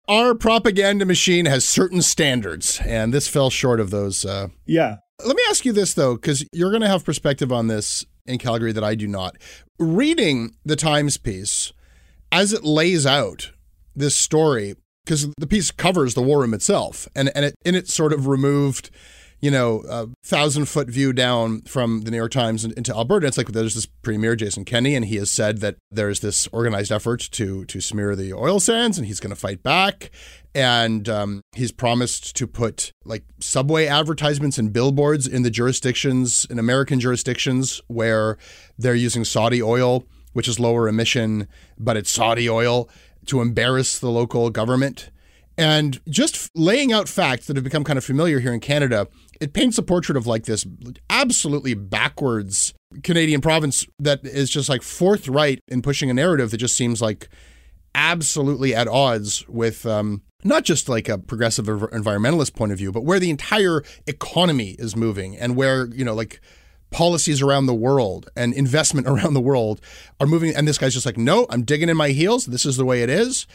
[0.09, 4.25] our propaganda machine has certain standards, and this fell short of those.
[4.25, 4.97] Uh, Yeah.
[5.25, 8.39] let me ask you this though, because you're going to have perspective on this in
[8.39, 9.37] Calgary that I do not.
[9.79, 11.73] Reading the Times piece
[12.31, 13.51] as it lays out
[13.97, 14.75] this story,
[15.07, 18.27] because the piece covers the war room itself, and and it and it sort of
[18.27, 18.91] removed,
[19.41, 23.29] you know, a thousand foot view down from the New York Times into Alberta.
[23.29, 26.91] It's like there's this premier Jason Kenney, and he has said that there's this organized
[26.91, 30.11] effort to to smear the oil sands, and he's going to fight back.
[30.55, 36.59] And um, he's promised to put like subway advertisements and billboards in the jurisdictions, in
[36.59, 38.39] American jurisdictions, where
[38.79, 41.47] they're using Saudi oil, which is lower emission,
[41.79, 42.89] but it's Saudi oil
[43.27, 45.11] to embarrass the local government.
[45.59, 49.09] And just laying out facts that have become kind of familiar here in Canada,
[49.41, 50.67] it paints a portrait of like this
[51.09, 56.77] absolutely backwards Canadian province that is just like forthright in pushing a narrative that just
[56.77, 57.29] seems like
[57.95, 63.05] absolutely at odds with um, not just like a progressive environmentalist point of view, but
[63.05, 66.41] where the entire economy is moving and where, you know, like
[66.91, 69.81] policies around the world and investment around the world
[70.21, 70.55] are moving.
[70.55, 72.47] And this guy's just like, no, I'm digging in my heels.
[72.47, 73.47] This is the way it is.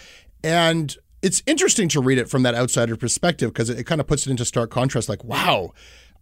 [0.44, 4.08] And it's interesting to read it from that outsider perspective because it, it kind of
[4.08, 5.72] puts it into stark contrast like, wow,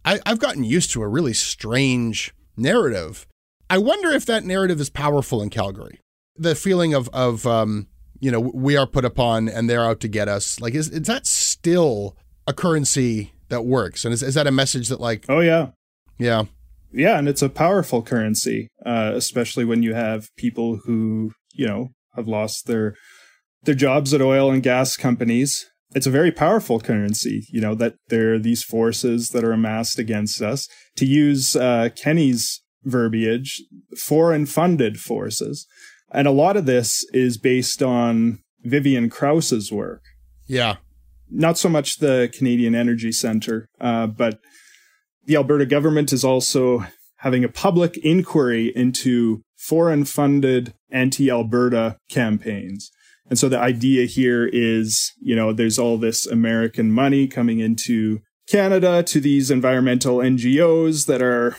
[0.04, 3.26] I, I've gotten used to a really strange narrative.
[3.68, 6.00] I wonder if that narrative is powerful in Calgary.
[6.36, 7.86] The feeling of, of um,
[8.18, 10.60] you know, we are put upon and they're out to get us.
[10.60, 14.04] Like, is, is that still a currency that works?
[14.04, 15.70] And is, is that a message that, like, Oh, yeah.
[16.18, 16.44] yeah,
[16.92, 21.90] Yeah, and it's a powerful currency, uh, especially when you have people who you know
[22.16, 22.94] have lost their
[23.62, 25.66] their jobs at oil and gas companies.
[25.92, 29.98] It's a very powerful currency, you know, that there are these forces that are amassed
[29.98, 30.68] against us.
[30.96, 33.60] To use uh, Kenney's verbiage,
[33.98, 35.66] foreign funded forces.
[36.12, 40.02] And a lot of this is based on Vivian Krause's work.
[40.46, 40.76] Yeah.
[41.30, 44.40] Not so much the Canadian Energy Center, uh, but
[45.30, 46.84] the Alberta government is also
[47.18, 52.90] having a public inquiry into foreign funded anti Alberta campaigns.
[53.28, 58.22] And so the idea here is, you know, there's all this American money coming into
[58.48, 61.56] Canada to these environmental NGOs that are,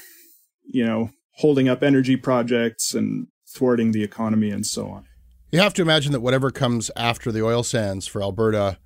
[0.66, 5.06] you know, holding up energy projects and thwarting the economy and so on.
[5.50, 8.80] You have to imagine that whatever comes after the oil sands for Alberta,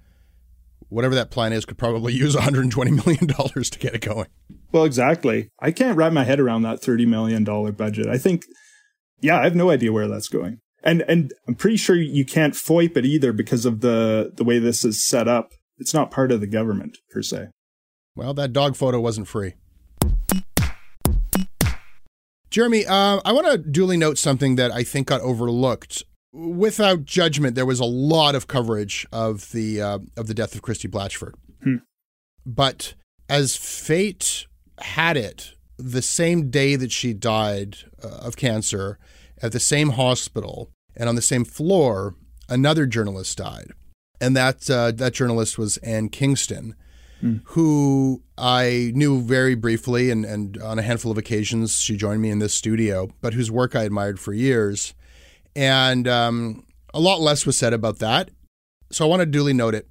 [0.89, 4.27] whatever that plan is, could probably use $120 million to get it going.
[4.71, 5.49] Well, exactly.
[5.59, 8.07] I can't wrap my head around that $30 million budget.
[8.07, 8.43] I think,
[9.21, 12.53] yeah, I have no idea where that's going and and I'm pretty sure you can't
[12.53, 15.51] FOIP it either because of the the way this is set up.
[15.77, 17.49] It's not part of the government per se.
[18.15, 19.55] Well, that dog photo wasn't free.
[22.49, 26.03] Jeremy, uh, I want to duly note something that I think got overlooked.
[26.37, 30.61] Without judgment, there was a lot of coverage of the uh, of the death of
[30.61, 31.77] Christie Blatchford, hmm.
[32.45, 32.93] but
[33.29, 34.45] as fate
[34.79, 38.99] had it, the same day that she died uh, of cancer,
[39.41, 42.15] at the same hospital, and on the same floor,
[42.49, 43.71] another journalist died.
[44.21, 46.75] And that, uh, that journalist was Anne Kingston,
[47.21, 47.41] mm.
[47.45, 52.29] who I knew very briefly, and, and on a handful of occasions she joined me
[52.29, 54.93] in this studio, but whose work I admired for years.
[55.55, 58.29] And um, a lot less was said about that.
[58.91, 59.87] So I want to duly note it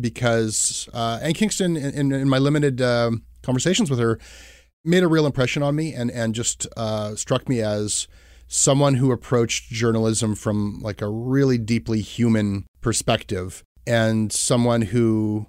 [0.00, 3.10] because uh, Anne Kingston, in, in my limited uh,
[3.42, 4.18] conversations with her,
[4.84, 8.08] made a real impression on me and, and just uh, struck me as
[8.46, 15.46] someone who approached journalism from like a really deeply human perspective and someone who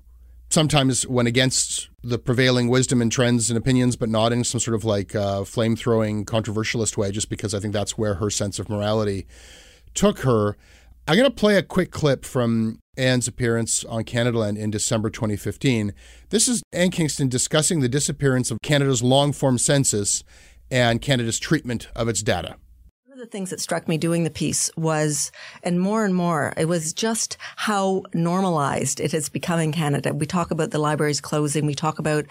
[0.50, 4.76] sometimes went against the prevailing wisdom and trends and opinions, but not in some sort
[4.76, 8.60] of like uh, flame throwing controversialist way, just because I think that's where her sense
[8.60, 9.28] of morality
[9.94, 10.58] took her.
[11.08, 15.94] I'm going to play a quick clip from Anne's appearance on Canadaland in December 2015.
[16.30, 20.24] This is Anne Kingston discussing the disappearance of Canada's long form census
[20.70, 22.58] and Canada's treatment of its data
[23.20, 25.30] the things that struck me doing the piece was,
[25.62, 30.14] and more and more, it was just how normalized it has become in Canada.
[30.14, 32.26] We talk about the libraries closing, we talk about,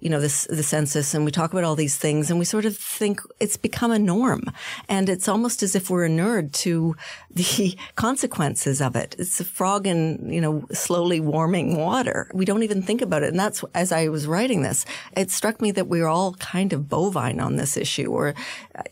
[0.00, 2.64] you know, this, the census, and we talk about all these things, and we sort
[2.64, 4.42] of think it's become a norm.
[4.88, 6.96] And it's almost as if we're inured to
[7.30, 9.14] the consequences of it.
[9.20, 12.28] It's a frog in, you know, slowly warming water.
[12.34, 13.28] We don't even think about it.
[13.28, 16.88] And that's, as I was writing this, it struck me that we're all kind of
[16.88, 18.34] bovine on this issue, or
[18.74, 18.82] uh,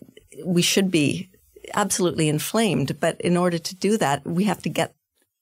[0.44, 1.28] we should be
[1.74, 2.98] absolutely inflamed.
[3.00, 4.94] But in order to do that, we have to get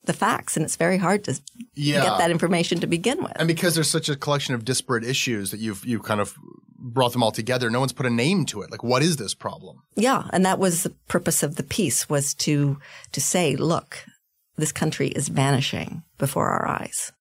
[0.04, 1.40] the facts, and it's very hard to
[1.74, 2.02] yeah.
[2.02, 3.32] get that information to begin with.
[3.36, 6.34] And because there's such a collection of disparate issues that you've you kind of
[6.78, 8.70] brought them all together, no one's put a name to it.
[8.70, 9.82] Like, what is this problem?
[9.96, 12.78] Yeah, and that was the purpose of the piece was to
[13.12, 14.04] to say, look,
[14.56, 17.12] this country is vanishing before our eyes.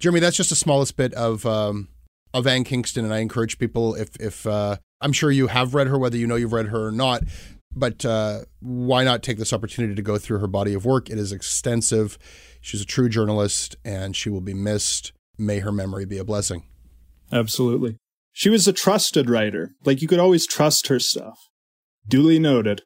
[0.00, 1.88] Jeremy, that's just the smallest bit of um,
[2.32, 5.86] of Anne Kingston, and I encourage people if if uh, I'm sure you have read
[5.86, 7.22] her, whether you know you've read her or not,
[7.76, 11.10] but uh, why not take this opportunity to go through her body of work?
[11.10, 12.18] It is extensive.
[12.60, 15.12] She's a true journalist and she will be missed.
[15.36, 16.64] May her memory be a blessing.
[17.32, 17.96] Absolutely.
[18.32, 19.72] She was a trusted writer.
[19.84, 21.38] Like you could always trust her stuff.
[22.06, 22.82] Duly noted.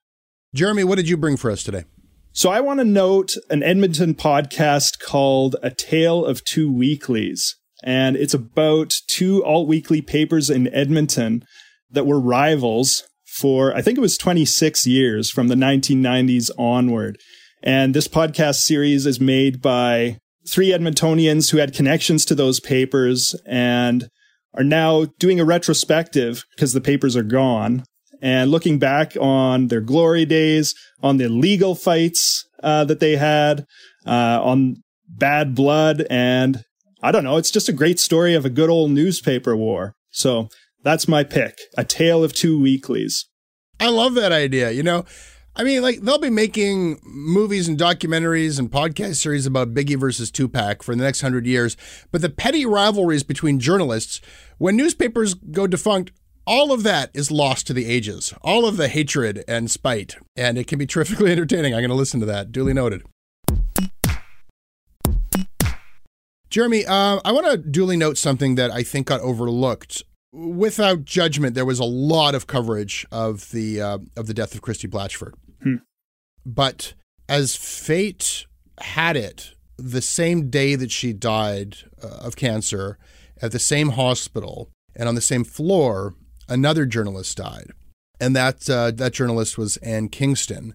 [0.54, 1.84] Jeremy, what did you bring for us today?
[2.32, 7.56] So I want to note an Edmonton podcast called A Tale of Two Weeklies.
[7.82, 11.44] And it's about two alt weekly papers in Edmonton
[11.90, 13.07] that were rivals
[13.38, 17.18] for, I think it was 26 years from the 1990s onward.
[17.62, 23.34] And this podcast series is made by three Edmontonians who had connections to those papers
[23.46, 24.08] and
[24.54, 27.84] are now doing a retrospective because the papers are gone
[28.20, 33.64] and looking back on their glory days, on the legal fights uh, that they had,
[34.06, 34.76] uh, on
[35.08, 36.04] bad blood.
[36.10, 36.64] And
[37.02, 39.94] I don't know, it's just a great story of a good old newspaper war.
[40.10, 40.48] So
[40.82, 41.58] that's my pick.
[41.76, 43.26] A Tale of Two Weeklies.
[43.80, 44.70] I love that idea.
[44.70, 45.04] You know,
[45.54, 50.30] I mean, like they'll be making movies and documentaries and podcast series about Biggie versus
[50.30, 51.76] Tupac for the next hundred years.
[52.12, 54.20] But the petty rivalries between journalists,
[54.58, 56.12] when newspapers go defunct,
[56.46, 58.32] all of that is lost to the ages.
[58.42, 60.16] All of the hatred and spite.
[60.36, 61.74] And it can be terrifically entertaining.
[61.74, 62.52] I'm going to listen to that.
[62.52, 63.02] Duly noted.
[66.50, 71.54] Jeremy, uh, I want to duly note something that I think got overlooked without judgment,
[71.54, 75.34] there was a lot of coverage of the uh, of the death of Christie Blatchford.
[75.62, 75.76] Hmm.
[76.44, 76.94] But
[77.28, 78.46] as fate
[78.80, 82.98] had it, the same day that she died uh, of cancer,
[83.40, 86.14] at the same hospital and on the same floor,
[86.48, 87.70] another journalist died,
[88.20, 90.74] and that uh, that journalist was Anne Kingston,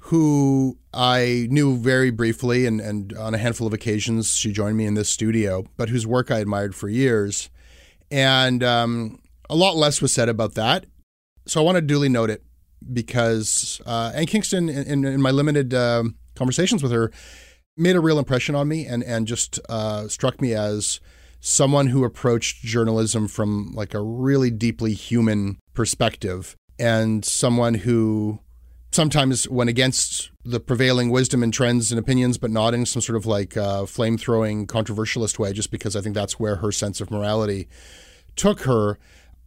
[0.00, 4.86] who I knew very briefly, and and on a handful of occasions she joined me
[4.86, 7.50] in this studio, but whose work I admired for years,
[8.10, 10.86] and um, a lot less was said about that.
[11.46, 12.42] So I want to duly note it
[12.92, 17.10] because uh, Anne Kingston, in, in, my limited um conversations with her,
[17.76, 21.00] made a real impression on me and and just uh, struck me as
[21.40, 28.40] someone who approached journalism from like a really deeply human perspective and someone who
[28.94, 33.16] sometimes went against the prevailing wisdom and trends and opinions, but not in some sort
[33.16, 37.00] of like uh, flame throwing controversialist way, just because I think that's where her sense
[37.00, 37.68] of morality
[38.36, 38.98] took her.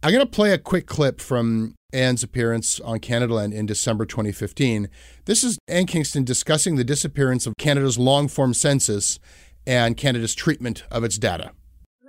[0.02, 4.88] I'm going to play a quick clip from Anne's appearance on Canadaland in December 2015.
[5.24, 9.18] This is Anne Kingston discussing the disappearance of Canada's long form census
[9.66, 11.52] and Canada's treatment of its data.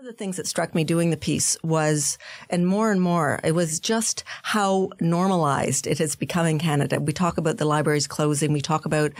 [0.09, 2.17] The things that struck me doing the piece was,
[2.49, 6.99] and more and more, it was just how normalized it has become in Canada.
[6.99, 9.11] We talk about the libraries closing, we talk about,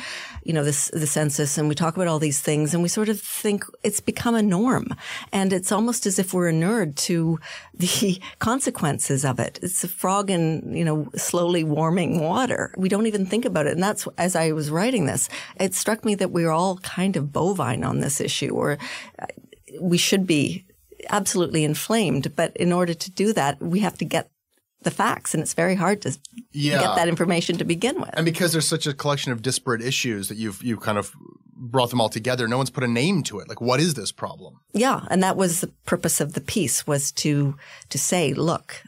[0.43, 3.07] you know, this, the census, and we talk about all these things, and we sort
[3.07, 4.87] of think it's become a norm.
[5.31, 7.39] And it's almost as if we're inured to
[7.75, 9.59] the consequences of it.
[9.61, 12.73] It's a frog in, you know, slowly warming water.
[12.77, 13.73] We don't even think about it.
[13.73, 17.31] And that's, as I was writing this, it struck me that we're all kind of
[17.31, 18.79] bovine on this issue, or
[19.19, 19.27] uh,
[19.79, 20.65] we should be
[21.09, 22.35] absolutely inflamed.
[22.35, 24.29] But in order to do that, we have to get
[24.81, 26.17] the facts, and it's very hard to
[26.51, 26.79] Yeah.
[26.79, 28.11] get that information to begin with.
[28.13, 31.11] And because there's such a collection of disparate issues that you've you've kind of
[31.61, 33.49] brought them all together, no one's put a name to it.
[33.49, 34.61] Like, what is this problem?
[34.73, 37.55] yeah, and that was the purpose of the piece was to
[37.89, 38.81] to say, look,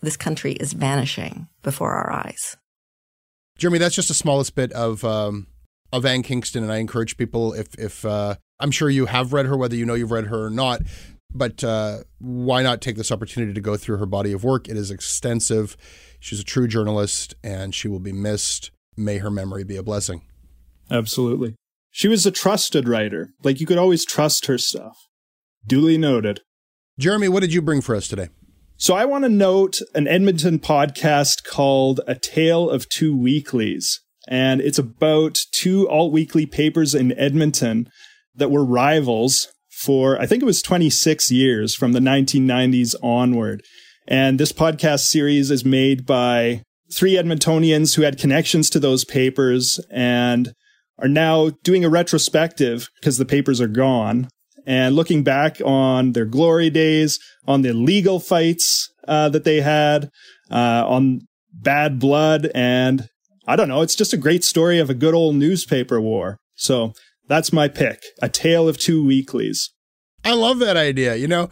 [0.00, 2.56] this country is vanishing before our eyes.
[3.58, 5.46] Jeremy, that's just the smallest bit of um,
[5.92, 9.46] of Anne Kingston, and I encourage people if if uh, I'm sure you have read
[9.46, 10.82] her, whether you know you've read her or not,
[11.32, 14.68] but uh, why not take this opportunity to go through her body of work?
[14.68, 15.76] It is extensive.
[16.20, 18.70] She's a true journalist, and she will be missed.
[18.96, 20.22] May her memory be a blessing.
[20.90, 21.54] Absolutely.
[21.90, 23.30] She was a trusted writer.
[23.42, 24.96] Like you could always trust her stuff.
[25.66, 26.40] Duly noted.
[26.98, 28.28] Jeremy, what did you bring for us today?
[28.78, 34.00] So I want to note an Edmonton podcast called A Tale of Two Weeklies.
[34.28, 37.88] And it's about two alt weekly papers in Edmonton
[38.34, 39.48] that were rivals
[39.86, 43.62] for, I think it was 26 years from the 1990s onward.
[44.08, 49.80] And this podcast series is made by three Edmontonians who had connections to those papers
[49.90, 50.52] and
[50.98, 54.28] are now doing a retrospective because the papers are gone
[54.66, 60.10] and looking back on their glory days, on the legal fights uh, that they had,
[60.50, 61.20] uh, on
[61.52, 63.08] bad blood, and
[63.46, 63.82] I don't know.
[63.82, 66.36] It's just a great story of a good old newspaper war.
[66.56, 66.92] So
[67.28, 69.70] that's my pick: a tale of two weeklies.
[70.24, 71.16] I love that idea.
[71.16, 71.50] You know,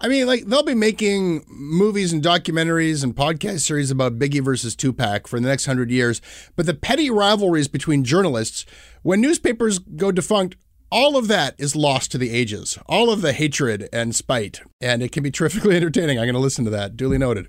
[0.00, 4.76] I mean, like they'll be making movies and documentaries and podcast series about Biggie versus
[4.76, 6.20] Tupac for the next hundred years,
[6.54, 8.66] but the petty rivalries between journalists,
[9.02, 10.56] when newspapers go defunct,
[10.90, 12.78] all of that is lost to the ages.
[12.86, 16.18] All of the hatred and spite, and it can be terrifically entertaining.
[16.18, 16.96] I'm going to listen to that.
[16.96, 17.48] Duly noted.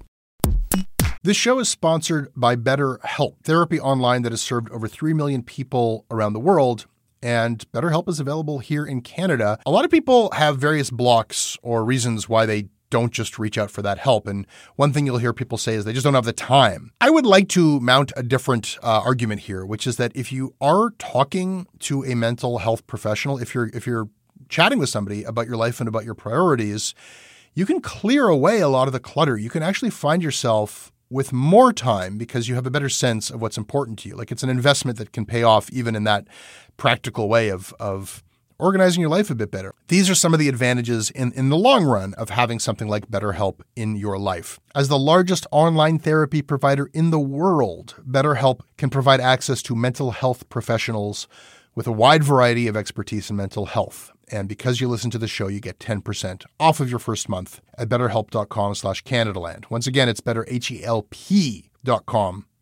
[1.24, 6.06] This show is sponsored by BetterHelp, therapy online that has served over 3 million people
[6.10, 6.86] around the world.
[7.22, 9.60] And BetterHelp is available here in Canada.
[9.66, 13.70] A lot of people have various blocks or reasons why they don't just reach out
[13.72, 14.28] for that help.
[14.28, 16.92] And one thing you'll hear people say is they just don't have the time.
[17.02, 20.56] I would like to mount a different uh, argument here, which is that if you
[20.62, 24.10] are talking to a mental health professional, if you're if you're
[24.50, 26.96] chatting with somebody about your life and about your priorities,
[27.54, 29.38] you can clear away a lot of the clutter.
[29.38, 33.42] You can actually find yourself with more time because you have a better sense of
[33.42, 34.16] what's important to you.
[34.16, 36.28] Like it's an investment that can pay off even in that
[36.78, 38.24] practical way of of
[38.60, 39.74] organizing your life a bit better.
[39.88, 43.10] These are some of the advantages in, in the long run of having something like
[43.10, 44.60] BetterHelp in your life.
[44.74, 50.12] As the largest online therapy provider in the world, BetterHelp can provide access to mental
[50.12, 51.28] health professionals
[51.76, 54.12] with a wide variety of expertise in mental health.
[54.30, 57.62] And because you listen to the show, you get 10% off of your first month
[57.78, 59.70] at betterhelp.com slash Canadaland.
[59.70, 62.46] Once again, it's betterhelp.com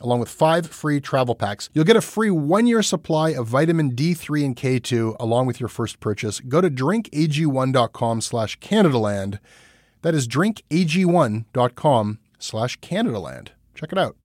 [0.00, 1.70] along with five free travel packs.
[1.72, 5.68] You'll get a free one year supply of vitamin D3 and K2 along with your
[5.68, 6.40] first purchase.
[6.40, 9.38] Go to drinkag1.com slash Canadaland
[10.02, 13.48] that is drinkag1.com slash Canadaland.
[13.74, 14.16] Check it out.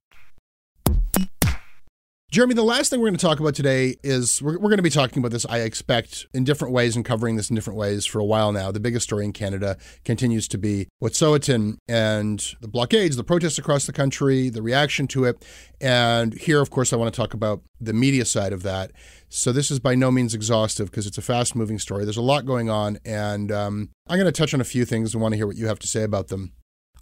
[2.36, 4.82] Jeremy, the last thing we're going to talk about today is we're, we're going to
[4.82, 8.04] be talking about this, I expect, in different ways and covering this in different ways
[8.04, 8.70] for a while now.
[8.70, 13.86] The biggest story in Canada continues to be Wet'suwet'en and the blockades, the protests across
[13.86, 15.46] the country, the reaction to it.
[15.80, 18.90] And here, of course, I want to talk about the media side of that.
[19.30, 22.04] So this is by no means exhaustive because it's a fast moving story.
[22.04, 22.98] There's a lot going on.
[23.06, 25.56] And um, I'm going to touch on a few things and want to hear what
[25.56, 26.52] you have to say about them.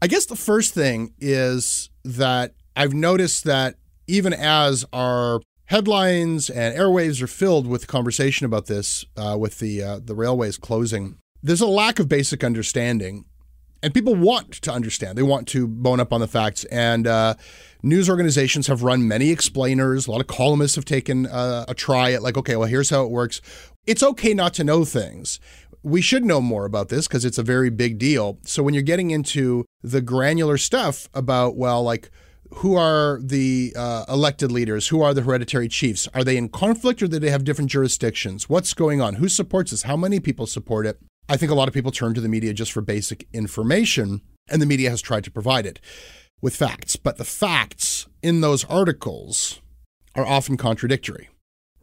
[0.00, 3.74] I guess the first thing is that I've noticed that
[4.06, 9.82] even as our headlines and airwaves are filled with conversation about this, uh, with the
[9.82, 13.24] uh, the railways closing, there's a lack of basic understanding,
[13.82, 15.16] and people want to understand.
[15.16, 17.34] They want to bone up on the facts, and uh,
[17.82, 20.06] news organizations have run many explainers.
[20.06, 23.04] A lot of columnists have taken uh, a try at like, okay, well, here's how
[23.04, 23.40] it works.
[23.86, 25.38] It's okay not to know things.
[25.82, 28.38] We should know more about this because it's a very big deal.
[28.46, 32.10] So when you're getting into the granular stuff about, well, like
[32.56, 34.88] who are the uh, elected leaders?
[34.88, 36.08] Who are the hereditary chiefs?
[36.14, 38.48] Are they in conflict or do they have different jurisdictions?
[38.48, 39.14] What's going on?
[39.14, 39.82] Who supports this?
[39.82, 40.98] How many people support it?
[41.28, 44.60] I think a lot of people turn to the media just for basic information, and
[44.60, 45.80] the media has tried to provide it
[46.40, 46.96] with facts.
[46.96, 49.60] But the facts in those articles
[50.14, 51.30] are often contradictory.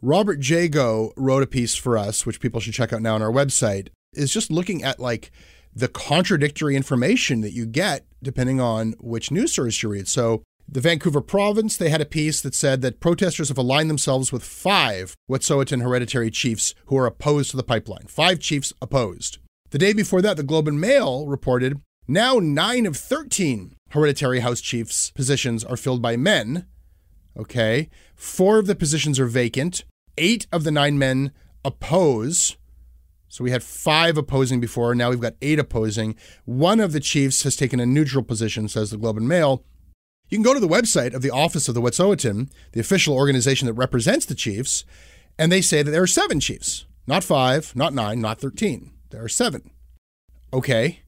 [0.00, 3.32] Robert Jago wrote a piece for us, which people should check out now on our
[3.32, 5.30] website, is just looking at like
[5.74, 10.06] the contradictory information that you get depending on which news source you read.
[10.06, 10.42] So
[10.72, 14.42] the Vancouver province, they had a piece that said that protesters have aligned themselves with
[14.42, 18.06] five Wet'suwet'en hereditary chiefs who are opposed to the pipeline.
[18.06, 19.36] Five chiefs opposed.
[19.70, 24.62] The day before that, the Globe and Mail reported now nine of 13 hereditary house
[24.62, 26.66] chiefs positions are filled by men.
[27.36, 27.90] Okay.
[28.14, 29.84] Four of the positions are vacant.
[30.16, 31.32] Eight of the nine men
[31.66, 32.56] oppose.
[33.28, 34.94] So we had five opposing before.
[34.94, 36.16] Now we've got eight opposing.
[36.46, 39.64] One of the chiefs has taken a neutral position, says the Globe and Mail.
[40.32, 43.66] You can go to the website of the Office of the Wet'suwet'en, the official organization
[43.66, 44.86] that represents the chiefs,
[45.38, 48.92] and they say that there are seven chiefs, not five, not nine, not 13.
[49.10, 49.72] There are seven.
[50.50, 51.00] Okay.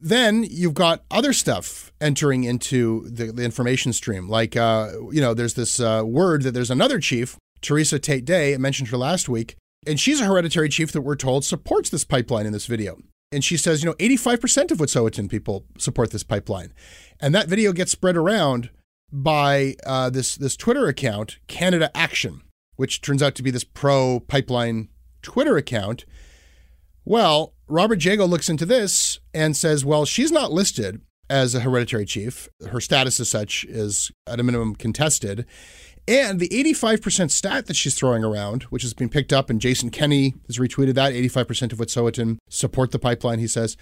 [0.00, 4.28] Then you've got other stuff entering into the, the information stream.
[4.28, 8.56] Like, uh, you know, there's this uh, word that there's another chief, Theresa Tait-Day, I
[8.56, 9.54] mentioned her last week,
[9.86, 12.98] and she's a hereditary chief that we're told supports this pipeline in this video.
[13.34, 16.72] And she says, you know, 85% of Wet'suwet'en people support this pipeline.
[17.20, 18.70] And that video gets spread around
[19.12, 22.42] by uh, this this Twitter account, Canada Action,
[22.76, 24.88] which turns out to be this pro pipeline
[25.22, 26.04] Twitter account.
[27.04, 32.04] Well, Robert Jago looks into this and says, well, she's not listed as a hereditary
[32.04, 32.48] chief.
[32.70, 35.46] Her status as such is at a minimum contested.
[36.06, 39.90] And the 85% stat that she's throwing around, which has been picked up, and Jason
[39.90, 43.76] Kenney has retweeted that 85% of Wet'suwet'en support the pipeline, he says.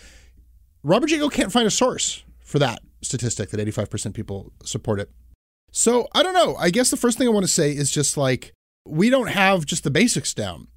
[0.85, 5.11] Robert Jago can't find a source for that statistic that 85% people support it.
[5.73, 6.55] So I don't know.
[6.57, 8.53] I guess the first thing I want to say is just like,
[8.87, 10.69] we don't have just the basics down.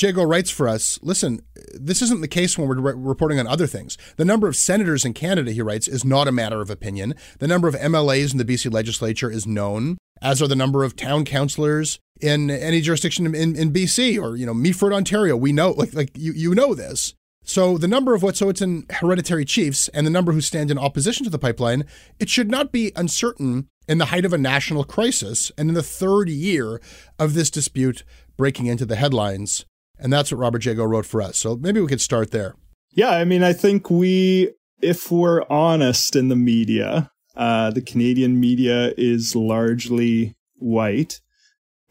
[0.00, 1.40] Jago writes for us listen,
[1.74, 3.98] this isn't the case when we're re- reporting on other things.
[4.16, 7.14] The number of senators in Canada, he writes, is not a matter of opinion.
[7.38, 10.96] The number of MLAs in the BC legislature is known, as are the number of
[10.96, 15.36] town councillors in any jurisdiction in, in BC or, you know, Meaford, Ontario.
[15.36, 17.14] We know, like, like you, you know this.
[17.44, 21.30] So the number of Wet'suwet'en hereditary chiefs and the number who stand in opposition to
[21.30, 21.84] the pipeline,
[22.18, 25.82] it should not be uncertain in the height of a national crisis and in the
[25.82, 26.78] third year
[27.18, 28.04] of this dispute
[28.36, 29.64] breaking into the headlines.
[29.98, 31.38] And that's what Robert Jago wrote for us.
[31.38, 32.54] So maybe we could start there.
[32.92, 34.52] Yeah, I mean, I think we,
[34.82, 41.20] if we're honest in the media, uh, the Canadian media is largely white,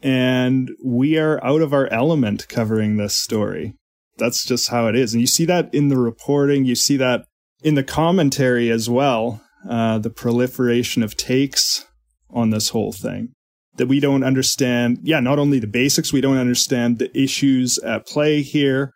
[0.00, 3.74] and we are out of our element covering this story
[4.18, 5.14] that's just how it is.
[5.14, 7.24] And you see that in the reporting, you see that
[7.62, 11.86] in the commentary as well, uh, the proliferation of takes
[12.30, 13.30] on this whole thing.
[13.76, 18.06] That we don't understand, yeah, not only the basics, we don't understand the issues at
[18.06, 18.92] play here.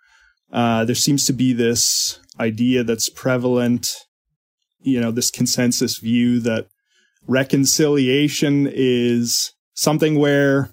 [0.53, 3.89] Uh, there seems to be this idea that's prevalent,
[4.83, 6.67] you know, this consensus view that
[7.27, 10.73] reconciliation is something where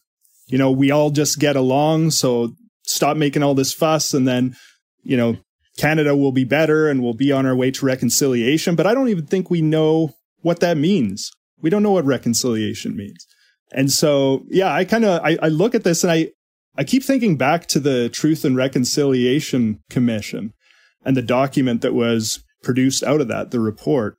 [0.49, 2.11] you know, we all just get along.
[2.11, 4.13] So stop making all this fuss.
[4.13, 4.55] And then,
[5.03, 5.37] you know,
[5.77, 8.75] Canada will be better and we'll be on our way to reconciliation.
[8.75, 11.31] But I don't even think we know what that means.
[11.61, 13.25] We don't know what reconciliation means.
[13.71, 16.29] And so, yeah, I kind of, I, I look at this and I,
[16.75, 20.53] I keep thinking back to the Truth and Reconciliation Commission
[21.05, 24.17] and the document that was produced out of that, the report.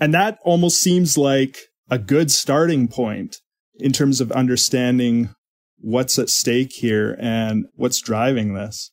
[0.00, 1.58] And that almost seems like
[1.90, 3.36] a good starting point
[3.76, 5.30] in terms of understanding
[5.78, 8.90] what's at stake here and what's driving this.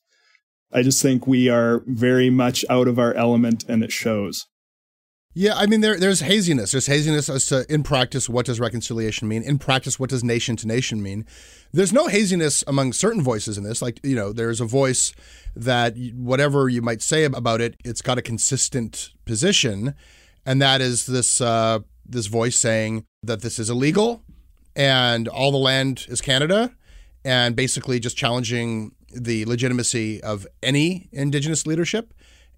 [0.74, 4.46] I just think we are very much out of our element and it shows.
[5.34, 6.72] Yeah, I mean there there's haziness.
[6.72, 9.44] There's haziness as to in practice what does reconciliation mean?
[9.44, 11.26] In practice, what does nation to nation mean?
[11.72, 13.82] There's no haziness among certain voices in this.
[13.82, 15.14] Like, you know, there's a voice
[15.56, 19.96] that whatever you might say about it, it's got a consistent position.
[20.46, 24.24] And that is this uh, this voice saying that this is illegal
[24.76, 26.76] and all the land is Canada
[27.24, 32.14] and basically just challenging the legitimacy of any indigenous leadership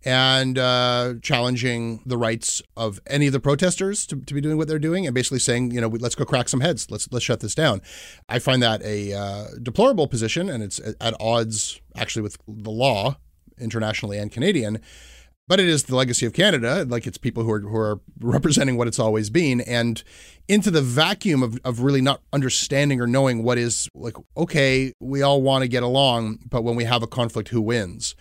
[0.06, 4.68] and uh, challenging the rights of any of the protesters to, to, be doing what
[4.68, 7.40] they're doing, and basically saying, you know, let's go crack some heads, let's let's shut
[7.40, 7.82] this down.
[8.28, 13.18] I find that a uh, deplorable position, and it's at odds actually with the law
[13.60, 14.80] internationally and Canadian.
[15.46, 18.78] But it is the legacy of Canada, like it's people who are who are representing
[18.78, 20.02] what it's always been, and
[20.48, 25.22] into the vacuum of, of really not understanding or knowing what is like, okay, we
[25.22, 28.16] all want to get along, but when we have a conflict, who wins?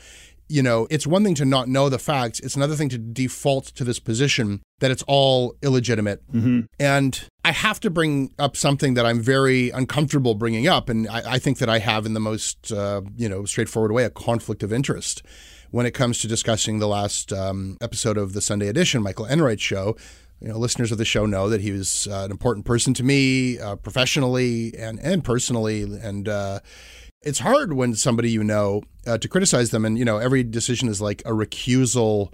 [0.49, 2.41] You know, it's one thing to not know the facts.
[2.41, 6.21] It's another thing to default to this position that it's all illegitimate.
[6.33, 6.63] Mm-hmm.
[6.79, 10.89] And I have to bring up something that I'm very uncomfortable bringing up.
[10.89, 14.05] And I, I think that I have, in the most, uh, you know, straightforward way,
[14.05, 15.23] a conflict of interest
[15.71, 19.63] when it comes to discussing the last um, episode of the Sunday edition, Michael Enright's
[19.63, 19.97] show.
[20.39, 23.05] You know, listeners of the show know that he was uh, an important person to
[23.05, 26.59] me, uh, professionally and and personally, and uh,
[27.23, 30.89] it's hard when somebody you know uh, to criticize them, and you know every decision
[30.89, 32.33] is like a recusal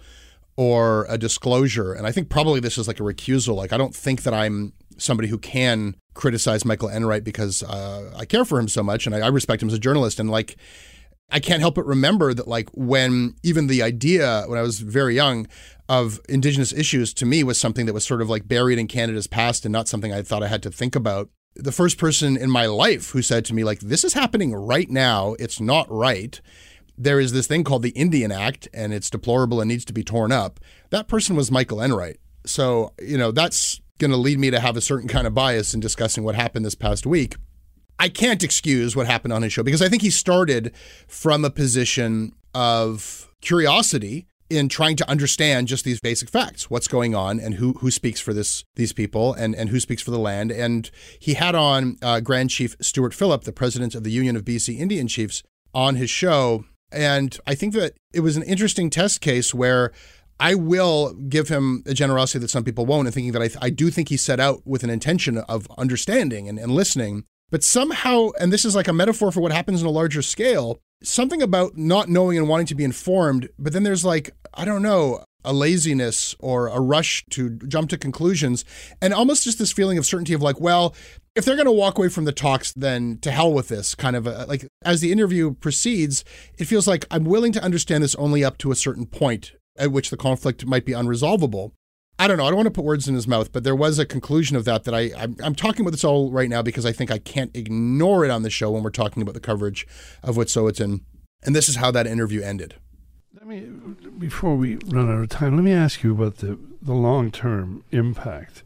[0.57, 3.55] or a disclosure, and I think probably this is like a recusal.
[3.57, 8.25] Like I don't think that I'm somebody who can criticize Michael Enright because uh, I
[8.25, 10.57] care for him so much and I, I respect him as a journalist, and like
[11.31, 15.15] I can't help but remember that like when even the idea when I was very
[15.15, 15.47] young
[15.89, 19.27] of indigenous issues to me was something that was sort of like buried in Canada's
[19.27, 21.29] past and not something I thought I had to think about
[21.59, 24.89] the first person in my life who said to me, like, this is happening right
[24.89, 25.35] now.
[25.39, 26.41] It's not right.
[26.97, 30.03] There is this thing called the Indian Act, and it's deplorable and needs to be
[30.03, 30.61] torn up.
[30.91, 32.19] That person was Michael Enright.
[32.47, 35.75] So, you know, that's going to lead me to have a certain kind of bias
[35.75, 37.37] in discussing what happened this past week.
[37.99, 40.73] I can't excuse what happened on his show because I think he started
[41.09, 47.15] from a position of curiosity in trying to understand just these basic facts what's going
[47.15, 50.19] on and who who speaks for this these people and and who speaks for the
[50.19, 54.37] land and he had on uh, grand chief Stewart Phillip the president of the union
[54.37, 55.43] of bc indian chiefs
[55.75, 59.93] on his show and i think that it was an interesting test case where
[60.41, 63.71] I will give him a generosity that some people won't, and thinking that I, I
[63.71, 67.25] do think he set out with an intention of understanding and, and listening.
[67.51, 70.79] But somehow, and this is like a metaphor for what happens on a larger scale,
[71.03, 74.83] something about not knowing and wanting to be informed, but then there's like, I don't
[74.83, 78.65] know, a laziness or a rush to jump to conclusions,
[79.01, 80.95] and almost just this feeling of certainty of like, well,
[81.35, 84.17] if they're going to walk away from the talks, then to hell with this kind
[84.17, 86.25] of a, like as the interview proceeds,
[86.59, 89.93] it feels like I'm willing to understand this only up to a certain point at
[89.93, 91.73] which the conflict might be unresolvable.
[92.19, 92.45] I don't know.
[92.45, 94.65] I don't want to put words in his mouth, but there was a conclusion of
[94.65, 97.19] that that I I'm, I'm, talking about this all right now because I think I
[97.19, 99.87] can't ignore it on the show when we're talking about the coverage
[100.23, 101.01] of Wet'suwet'en.
[101.45, 102.75] And this is how that interview ended.
[103.35, 103.61] Let me
[104.19, 107.85] before we run out of time, let me ask you about the the long term
[107.93, 108.65] impact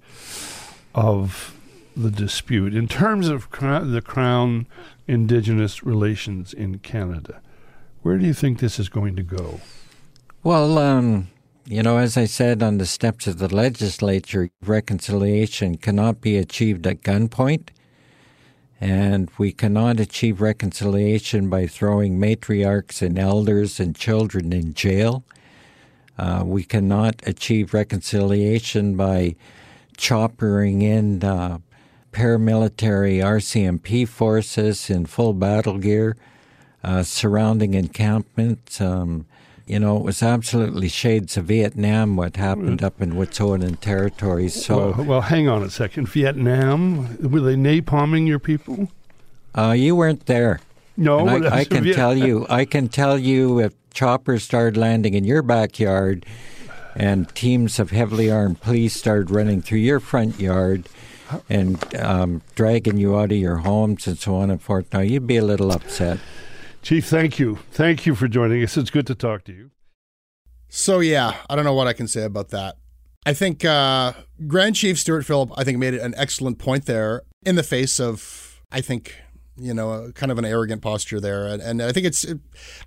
[0.94, 1.55] of
[1.94, 4.66] the dispute in terms of the Crown
[5.07, 7.42] Indigenous relations in Canada.
[8.00, 9.61] Where do you think this is going to go?
[10.42, 11.28] Well, um,
[11.64, 16.86] you know, as I said on the steps of the legislature, reconciliation cannot be achieved
[16.86, 17.68] at gunpoint.
[18.80, 25.22] And we cannot achieve reconciliation by throwing matriarchs and elders and children in jail.
[26.18, 29.36] Uh, we cannot achieve reconciliation by
[29.96, 31.58] choppering in uh,
[32.12, 36.16] paramilitary RCMP forces in full battle gear,
[36.82, 38.80] uh, surrounding encampments.
[38.80, 39.26] Um,
[39.66, 44.64] you know, it was absolutely shades of Vietnam what happened up in Wet'suwet'en territories.
[44.64, 46.08] So, well, well, hang on a second.
[46.08, 48.90] Vietnam, were they napalming your people?
[49.56, 50.60] Uh, you weren't there.
[50.96, 52.46] No, I, I, can tell you.
[52.50, 56.26] I can tell you if choppers started landing in your backyard,
[56.94, 60.88] and teams of heavily armed police started running through your front yard.
[61.48, 64.92] and um, dragging you out of your homes and so on and forth.
[64.92, 66.18] Now, you'd be a little upset.
[66.83, 67.61] Chief, thank you.
[67.70, 68.76] Thank you for joining us.
[68.76, 69.70] It's good to talk to you.
[70.68, 72.76] So, yeah, I don't know what I can say about that.
[73.24, 74.14] I think uh,
[74.49, 78.61] Grand Chief Stewart Phillip, I think, made an excellent point there in the face of,
[78.72, 79.14] I think,
[79.57, 81.47] you know, kind of an arrogant posture there.
[81.47, 82.41] And, and I think it's, it,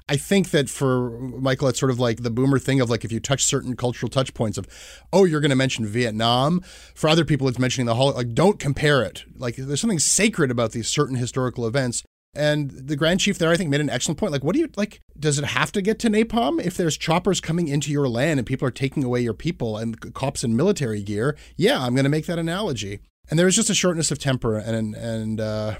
[0.09, 3.13] I think that for Michael, it's sort of like the boomer thing of like if
[3.13, 4.67] you touch certain cultural touch points of,
[5.13, 6.59] oh, you're going to mention Vietnam.
[6.95, 9.23] For other people, it's mentioning the whole, like, don't compare it.
[9.37, 12.03] Like there's something sacred about these certain historical events.
[12.35, 14.31] And the Grand Chief there, I think, made an excellent point.
[14.31, 14.99] Like, what do you like?
[15.17, 18.45] Does it have to get to napalm if there's choppers coming into your land and
[18.47, 21.37] people are taking away your people and cops in military gear?
[21.55, 22.99] Yeah, I'm going to make that analogy.
[23.29, 25.75] And there was just a shortness of temper and and uh,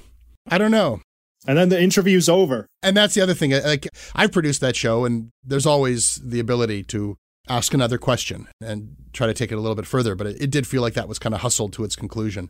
[0.50, 1.02] I don't know.
[1.48, 2.66] And then the interview's over.
[2.82, 3.52] And that's the other thing.
[3.52, 8.96] Like I've produced that show, and there's always the ability to ask another question and
[9.14, 10.16] try to take it a little bit further.
[10.16, 12.50] But it, it did feel like that was kind of hustled to its conclusion.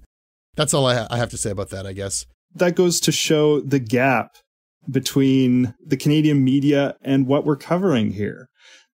[0.56, 2.26] That's all I, ha- I have to say about that, I guess.
[2.56, 4.32] That goes to show the gap
[4.90, 8.48] between the Canadian media and what we're covering here.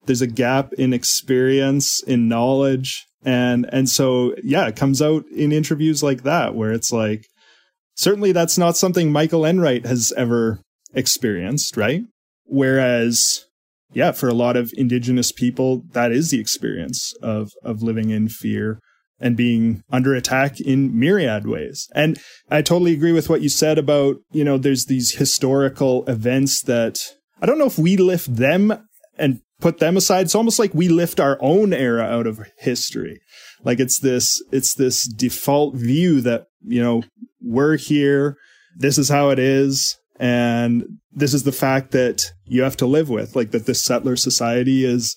[0.05, 5.51] There's a gap in experience, in knowledge, and and so yeah, it comes out in
[5.51, 7.27] interviews like that where it's like
[7.95, 10.59] certainly that's not something Michael Enright has ever
[10.93, 12.01] experienced, right?
[12.45, 13.45] Whereas,
[13.93, 18.27] yeah, for a lot of indigenous people, that is the experience of, of living in
[18.27, 18.79] fear
[19.21, 21.87] and being under attack in myriad ways.
[21.93, 22.19] And
[22.49, 26.99] I totally agree with what you said about, you know, there's these historical events that
[27.41, 30.23] I don't know if we lift them and put them aside.
[30.23, 33.21] It's almost like we lift our own era out of history.
[33.63, 37.03] Like it's this, it's this default view that, you know,
[37.39, 38.37] we're here.
[38.75, 39.97] This is how it is.
[40.19, 44.15] And this is the fact that you have to live with, like that this settler
[44.15, 45.15] society is,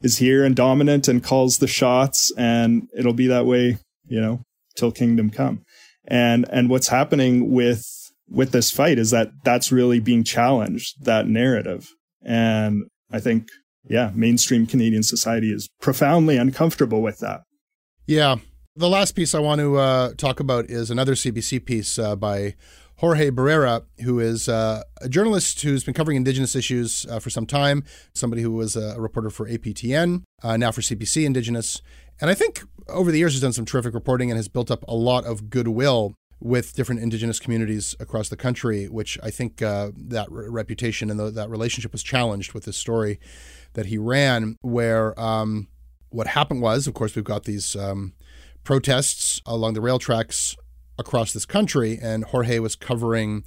[0.00, 4.42] is here and dominant and calls the shots and it'll be that way, you know,
[4.76, 5.62] till kingdom come.
[6.06, 7.84] And, and what's happening with,
[8.28, 11.88] with this fight is that that's really being challenged, that narrative.
[12.22, 13.48] And I think,
[13.88, 17.42] yeah, mainstream Canadian society is profoundly uncomfortable with that.
[18.06, 18.36] Yeah.
[18.76, 22.54] The last piece I want to uh, talk about is another CBC piece uh, by
[23.00, 27.46] Jorge Barrera, who is uh, a journalist who's been covering Indigenous issues uh, for some
[27.46, 27.82] time,
[28.12, 31.80] somebody who was a reporter for APTN, uh, now for CBC Indigenous.
[32.20, 34.84] And I think over the years has done some terrific reporting and has built up
[34.86, 39.92] a lot of goodwill with different Indigenous communities across the country, which I think uh,
[39.96, 43.18] that re- reputation and the, that relationship was challenged with this story
[43.72, 45.68] that he ran, where um,
[46.10, 47.74] what happened was, of course, we've got these.
[47.74, 48.12] Um,
[48.62, 50.54] protests along the rail tracks
[51.00, 53.44] across this country, and Jorge was covering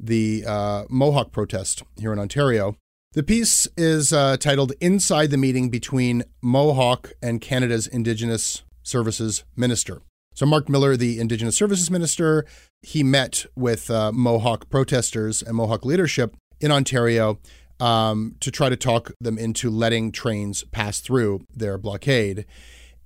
[0.00, 2.76] the uh, Mohawk protest here in Ontario.
[3.12, 10.00] The piece is uh, titled Inside the Meeting Between Mohawk and Canada's Indigenous Services Minister.
[10.34, 12.46] So, Mark Miller, the Indigenous Services Minister,
[12.80, 17.38] he met with uh, Mohawk protesters and Mohawk leadership in Ontario
[17.80, 22.46] um, to try to talk them into letting trains pass through their blockade.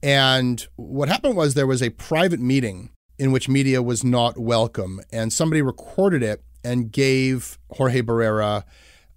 [0.03, 5.01] And what happened was there was a private meeting in which media was not welcome,
[5.13, 8.65] and somebody recorded it and gave Jorge Barrera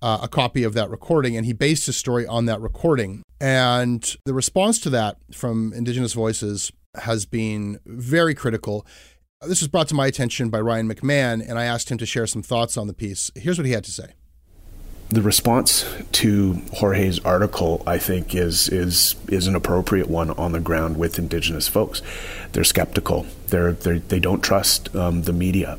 [0.02, 3.24] uh, a copy of that recording, and he based his story on that recording.
[3.41, 8.86] And the response to that from Indigenous Voices has been very critical.
[9.41, 12.28] This was brought to my attention by Ryan McMahon, and I asked him to share
[12.28, 13.32] some thoughts on the piece.
[13.36, 14.14] Here's what he had to say
[15.10, 20.60] the response to Jorge's article, I think, is is is an appropriate one on the
[20.60, 22.02] ground with Indigenous folks.
[22.52, 23.26] They're skeptical.
[23.50, 25.78] They're, they're they don't trust um, the media.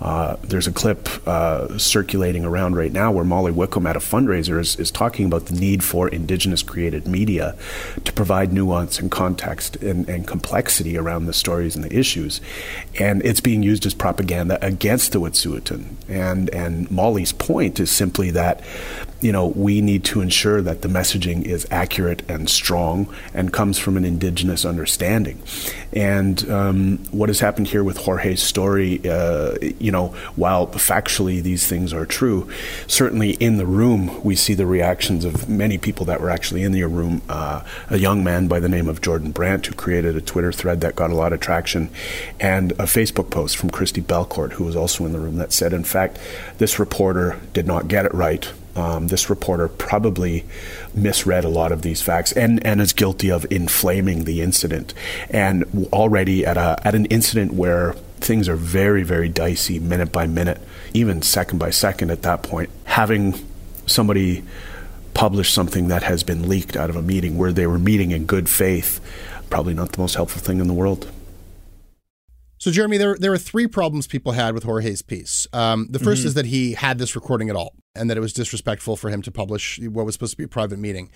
[0.00, 4.58] Uh, there's a clip uh, circulating around right now where Molly Wickham at a fundraiser
[4.60, 7.56] is, is talking about the need for Indigenous created media
[8.04, 12.40] to provide nuance and context and, and complexity around the stories and the issues,
[12.98, 15.96] and it's being used as propaganda against the Wet'suwet'en.
[16.08, 18.62] And and Molly's point is simply that
[19.22, 23.78] you know, we need to ensure that the messaging is accurate and strong and comes
[23.78, 25.40] from an indigenous understanding.
[25.92, 31.66] And um, what has happened here with Jorge's story, uh, you know, while factually these
[31.66, 32.50] things are true,
[32.86, 36.72] certainly in the room we see the reactions of many people that were actually in
[36.72, 37.22] the room.
[37.28, 40.80] Uh, a young man by the name of Jordan Brandt who created a Twitter thread
[40.80, 41.90] that got a lot of traction,
[42.40, 45.72] and a Facebook post from Christi Belcourt who was also in the room that said,
[45.72, 46.18] in fact,
[46.58, 50.44] this reporter did not get it right um, this reporter probably
[50.94, 54.94] misread a lot of these facts and, and is guilty of inflaming the incident.
[55.30, 60.26] And already at, a, at an incident where things are very, very dicey minute by
[60.26, 60.60] minute,
[60.94, 63.34] even second by second at that point, having
[63.86, 64.42] somebody
[65.14, 68.24] publish something that has been leaked out of a meeting where they were meeting in
[68.24, 69.00] good faith,
[69.50, 71.10] probably not the most helpful thing in the world.
[72.62, 75.48] So, Jeremy, there there are three problems people had with Jorge's piece.
[75.52, 76.26] Um, the 1st Mm-hmm.
[76.28, 79.20] is that he had this recording at all, and that it was disrespectful for him
[79.22, 81.10] to publish what was supposed to be a private meeting.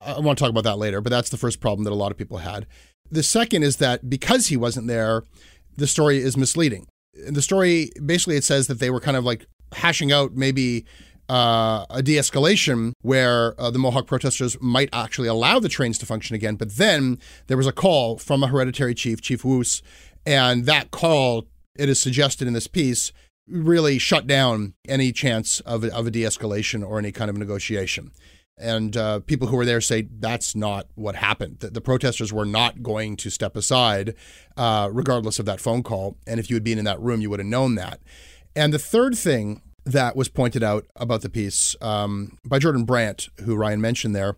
[0.00, 2.12] I want to talk about that later, but that's the first problem that a lot
[2.12, 2.68] of people had.
[3.10, 5.24] The second is that because he wasn't there,
[5.76, 6.86] the story is misleading.
[7.26, 10.84] In the story, basically, it says that they were kind of like hashing out maybe
[11.28, 16.06] uh, a de escalation where uh, the Mohawk protesters might actually allow the trains to
[16.06, 16.54] function again.
[16.54, 19.82] But then there was a call from a hereditary chief, Chief Woos,
[20.26, 21.46] and that call,
[21.76, 23.12] it is suggested in this piece,
[23.48, 27.36] really shut down any chance of a, of a de escalation or any kind of
[27.36, 28.12] negotiation.
[28.58, 31.60] And uh, people who were there say that's not what happened.
[31.60, 34.14] The, the protesters were not going to step aside,
[34.56, 36.16] uh, regardless of that phone call.
[36.26, 38.00] And if you had been in that room, you would have known that.
[38.54, 43.28] And the third thing that was pointed out about the piece um, by Jordan Brandt,
[43.44, 44.36] who Ryan mentioned there,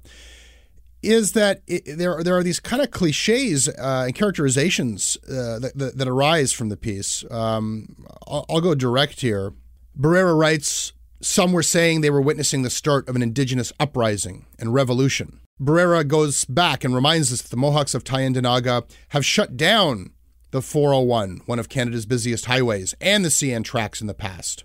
[1.05, 5.73] is that it, there there are these kind of cliches uh, and characterizations uh, that,
[5.75, 7.25] that, that arise from the piece.
[7.31, 9.53] Um, I'll, I'll go direct here.
[9.99, 10.93] Barrera writes.
[11.21, 15.41] Some were saying they were witnessing the start of an indigenous uprising and revolution.
[15.59, 20.13] Barrera goes back and reminds us that the Mohawks of Tyendinaga have shut down
[20.51, 24.65] the 401, one of Canada's busiest highways, and the CN tracks in the past.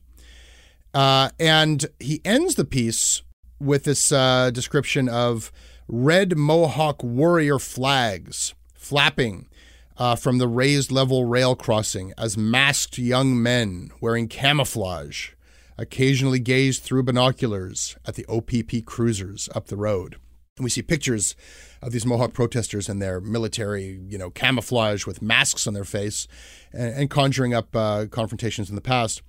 [0.93, 3.21] Uh, and he ends the piece
[3.59, 5.51] with this uh, description of
[5.89, 9.49] red Mohawk warrior flags flapping
[9.97, 15.31] uh, from the raised level rail crossing as masked young men wearing camouflage
[15.77, 20.17] occasionally gaze through binoculars at the OPP cruisers up the road.
[20.57, 21.35] And we see pictures
[21.81, 26.27] of these Mohawk protesters in their military, you know, camouflage with masks on their face
[26.73, 29.21] and, and conjuring up uh, confrontations in the past.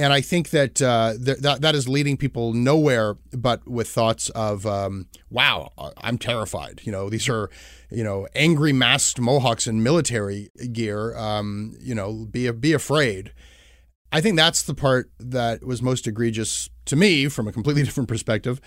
[0.00, 4.30] And I think that, uh, th- that that is leading people nowhere but with thoughts
[4.30, 6.80] of, um, wow, I'm terrified.
[6.84, 7.50] You know, these are,
[7.90, 11.14] you know, angry masked Mohawks in military gear.
[11.18, 13.34] Um, you know, be be afraid.
[14.10, 18.08] I think that's the part that was most egregious to me from a completely different
[18.08, 18.58] perspective.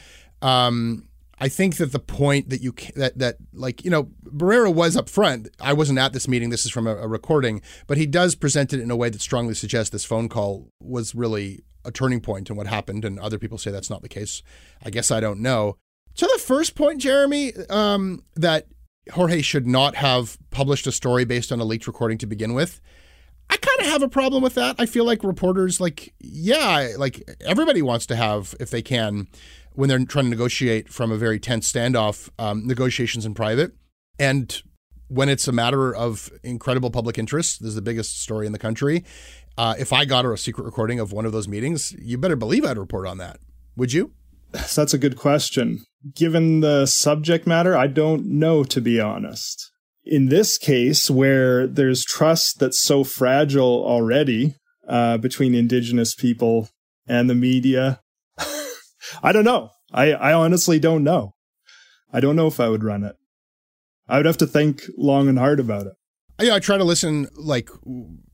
[0.44, 1.08] Um,
[1.44, 5.10] I think that the point that you that that like you know Barrera was up
[5.10, 5.50] front.
[5.60, 6.52] I wasn't at this meeting.
[6.52, 9.20] This is from a, a recording, but he does present it in a way that
[9.20, 13.04] strongly suggests this phone call was really a turning point in what happened.
[13.04, 14.42] And other people say that's not the case.
[14.86, 15.76] I guess I don't know.
[16.16, 18.68] To the first point, Jeremy, um, that
[19.12, 22.80] Jorge should not have published a story based on a leaked recording to begin with.
[23.50, 24.78] I kind of have a problem with that.
[24.80, 29.28] I feel like reporters, like, yeah, like everybody wants to have, if they can,
[29.74, 33.74] when they're trying to negotiate from a very tense standoff, um, negotiations in private.
[34.20, 34.62] And
[35.08, 38.60] when it's a matter of incredible public interest, this is the biggest story in the
[38.60, 39.04] country.
[39.58, 42.66] Uh, if I got a secret recording of one of those meetings, you better believe
[42.66, 43.40] I'd report on that.
[43.76, 44.12] Would you?
[44.66, 45.84] So that's a good question.
[46.16, 49.72] Given the subject matter, I don't know, to be honest.
[50.06, 54.56] In this case, where there's trust that's so fragile already
[54.88, 56.70] uh, between Indigenous people
[57.08, 58.02] and the media,
[59.22, 59.70] I don't know.
[59.92, 61.34] I, I honestly don't know.
[62.12, 63.16] I don't know if I would run it.
[64.08, 65.94] I would have to think long and hard about it.
[66.42, 67.70] Yeah, I try to listen like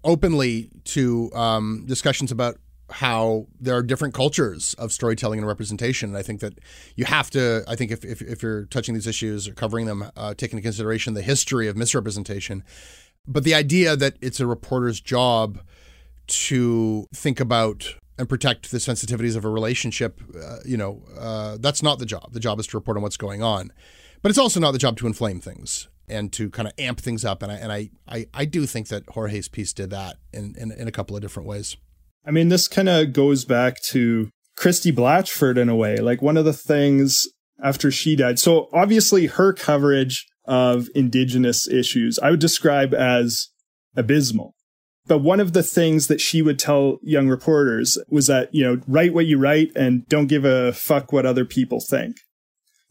[0.04, 2.58] openly to um, discussions about
[2.92, 6.10] how there are different cultures of storytelling and representation.
[6.10, 6.60] And I think that
[6.96, 10.10] you have to, I think if, if, if you're touching these issues or covering them,
[10.16, 12.64] uh, take into consideration the history of misrepresentation.
[13.28, 15.60] But the idea that it's a reporter's job
[16.28, 21.82] to think about and protect the sensitivities of a relationship, uh, you know, uh, that's
[21.82, 22.34] not the job.
[22.34, 23.72] The job is to report on what's going on.
[24.22, 27.24] But it's also not the job to inflame things and to kind of amp things
[27.24, 27.42] up.
[27.42, 30.74] And I, and I, I, I do think that Jorge's piece did that in, in,
[30.74, 31.78] in a couple of different ways.
[32.26, 35.96] I mean, this kind of goes back to Christy Blatchford in a way.
[35.96, 37.26] Like one of the things
[37.64, 38.38] after she died.
[38.38, 43.48] So obviously her coverage of indigenous issues, I would describe as
[43.96, 44.56] abysmal.
[45.10, 48.80] But one of the things that she would tell young reporters was that, you know,
[48.88, 52.16] write what you write and don't give a fuck what other people think.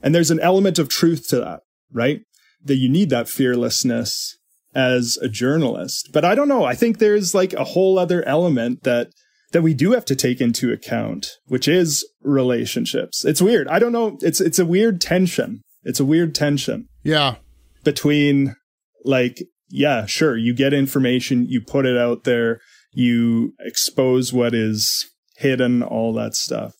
[0.02, 1.60] And there's an element of truth to that,
[1.92, 2.20] right?
[2.62, 4.36] That you need that fearlessness
[4.74, 6.10] as a journalist.
[6.12, 6.64] But I don't know.
[6.64, 9.08] I think there's like a whole other element that
[9.52, 13.24] that we do have to take into account, which is relationships.
[13.24, 13.66] It's weird.
[13.68, 14.18] I don't know.
[14.20, 15.62] It's it's a weird tension.
[15.84, 16.88] It's a weird tension.
[17.02, 17.36] Yeah.
[17.84, 18.56] Between
[19.04, 22.60] like, yeah, sure, you get information, you put it out there,
[22.92, 25.06] you expose what is
[25.36, 26.74] hidden, all that stuff.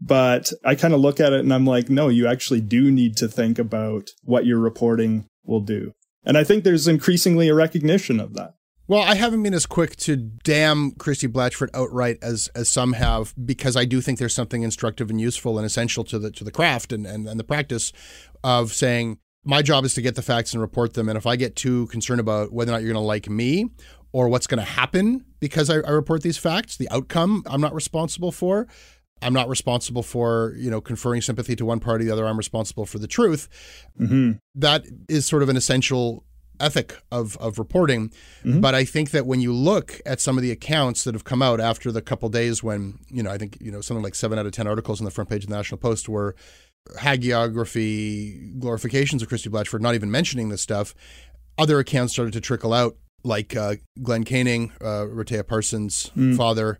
[0.00, 3.16] But I kind of look at it and I'm like, no, you actually do need
[3.18, 5.92] to think about what your reporting will do.
[6.24, 8.54] And I think there's increasingly a recognition of that.
[8.86, 13.34] Well, I haven't been as quick to damn Christy Blatchford outright as as some have,
[13.42, 16.50] because I do think there's something instructive and useful and essential to the to the
[16.50, 17.94] craft and, and, and the practice
[18.42, 21.08] of saying my job is to get the facts and report them.
[21.08, 23.70] And if I get too concerned about whether or not you're going to like me
[24.12, 27.74] or what's going to happen because I, I report these facts, the outcome I'm not
[27.74, 28.66] responsible for.
[29.22, 32.26] I'm not responsible for, you know, conferring sympathy to one party, or the other.
[32.26, 33.48] I'm responsible for the truth.
[33.98, 34.32] Mm-hmm.
[34.54, 36.24] That is sort of an essential
[36.60, 38.10] ethic of of reporting.
[38.44, 38.60] Mm-hmm.
[38.60, 41.42] But I think that when you look at some of the accounts that have come
[41.42, 44.38] out after the couple days when, you know, I think, you know, something like seven
[44.38, 46.34] out of 10 articles on the front page of the National Post were
[46.98, 50.94] hagiography glorifications of Christy Blatchford, not even mentioning this stuff.
[51.56, 55.06] Other accounts started to trickle out, like uh, Glen Canning, uh,
[55.46, 56.36] Parsons' mm.
[56.36, 56.78] father,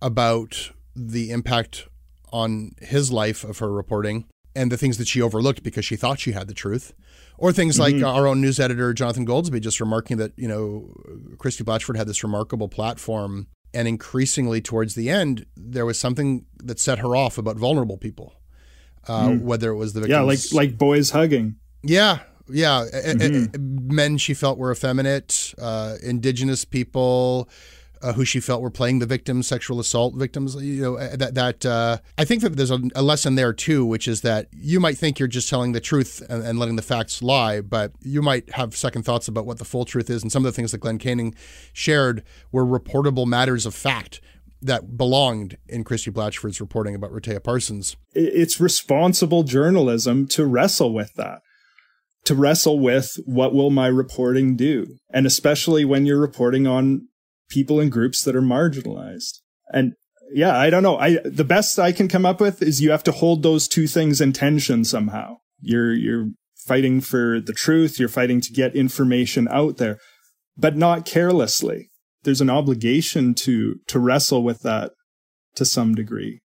[0.00, 1.88] about the impact
[2.32, 6.20] on his life of her reporting and the things that she overlooked because she thought
[6.20, 6.92] she had the truth.
[7.38, 8.02] Or things mm-hmm.
[8.02, 10.92] like our own news editor, Jonathan Goldsbie, just remarking that, you know,
[11.38, 13.48] Christy Blatchford had this remarkable platform.
[13.72, 18.39] And increasingly towards the end, there was something that set her off about vulnerable people
[19.08, 19.42] uh, mm.
[19.42, 20.16] whether it was the victims.
[20.16, 21.56] Yeah, like like boys hugging.
[21.82, 22.84] Yeah, yeah.
[22.92, 23.94] Mm-hmm.
[23.94, 27.48] men she felt were effeminate, uh, indigenous people.
[28.02, 30.54] Uh, who she felt were playing the victims, sexual assault victims.
[30.54, 34.08] You know that that uh, I think that there's a, a, lesson there too, which
[34.08, 37.22] is that you might think you're just telling the truth and, and, letting the facts
[37.22, 40.22] lie, but you might have second thoughts about what the full truth is.
[40.22, 41.34] And some of the things that Glen Canning
[41.74, 44.22] shared were reportable matters of fact,
[44.62, 47.96] that belonged in Christy Blatchford's reporting about Rehtaeh Parsons.
[48.12, 51.40] It's responsible journalism to wrestle with that,
[52.26, 54.98] to wrestle with what will my reporting do?
[55.12, 57.08] And especially when you're reporting on
[57.48, 59.38] people and groups that are marginalized.
[59.72, 59.94] And
[60.32, 60.98] yeah, I don't know.
[60.98, 63.86] I, the best I can come up with is you have to hold those two
[63.86, 65.36] things in tension somehow.
[65.60, 66.28] You're, you're
[66.66, 67.98] fighting for the truth.
[67.98, 69.98] You're fighting to get information out there,
[70.56, 71.89] but not carelessly
[72.22, 74.92] there's an obligation to to wrestle with that
[75.54, 76.40] to some degree.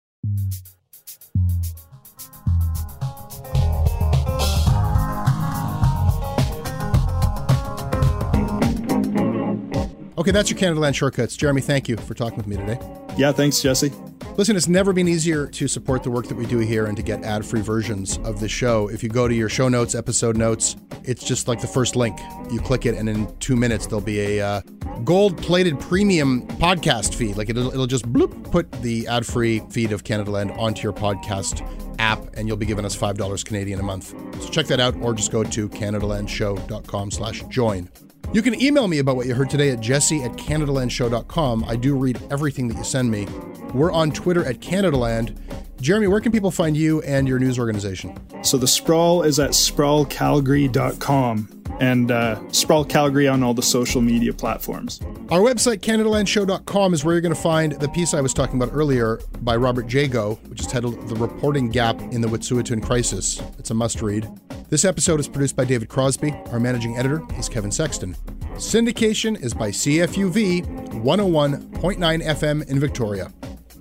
[10.18, 11.34] Okay, that's your Canadaland shortcuts.
[11.34, 12.78] Jeremy, thank you for talking with me today.
[13.16, 13.90] Yeah, thanks, Jesse.
[14.36, 17.02] Listen, it's never been easier to support the work that we do here and to
[17.02, 18.88] get ad free versions of the show.
[18.88, 22.18] If you go to your show notes, episode notes, it's just like the first link.
[22.50, 24.60] You click it, and in two minutes, there'll be a uh,
[25.04, 27.36] gold plated premium podcast feed.
[27.36, 31.60] Like it'll, it'll just bloop, put the ad free feed of Canadaland onto your podcast
[31.98, 34.14] app, and you'll be giving us $5 Canadian a month.
[34.42, 37.90] So check that out, or just go to CanadaLandShow.com slash join.
[38.32, 41.64] You can email me about what you heard today at jesse at CanadaLandShow.com.
[41.66, 43.26] I do read everything that you send me.
[43.74, 45.36] We're on Twitter at CanadaLand.
[45.80, 48.14] Jeremy, where can people find you and your news organization?
[48.44, 54.34] So the sprawl is at sprawlcalgary.com and uh, Sprawl Calgary on all the social media
[54.34, 55.00] platforms.
[55.30, 58.74] Our website, CanadaLandShow.com, is where you're going to find the piece I was talking about
[58.74, 63.40] earlier by Robert Jago, which is titled The Reporting Gap in the Wet'suwet'en Crisis.
[63.58, 64.28] It's a must read.
[64.68, 66.34] This episode is produced by David Crosby.
[66.52, 68.14] Our managing editor is Kevin Sexton.
[68.56, 70.66] Syndication is by CFUV
[71.02, 73.32] 101.9 FM in Victoria.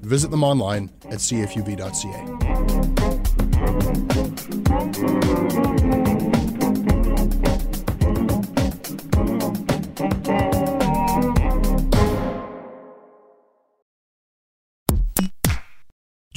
[0.01, 2.19] Visit them online at cfuv.ca.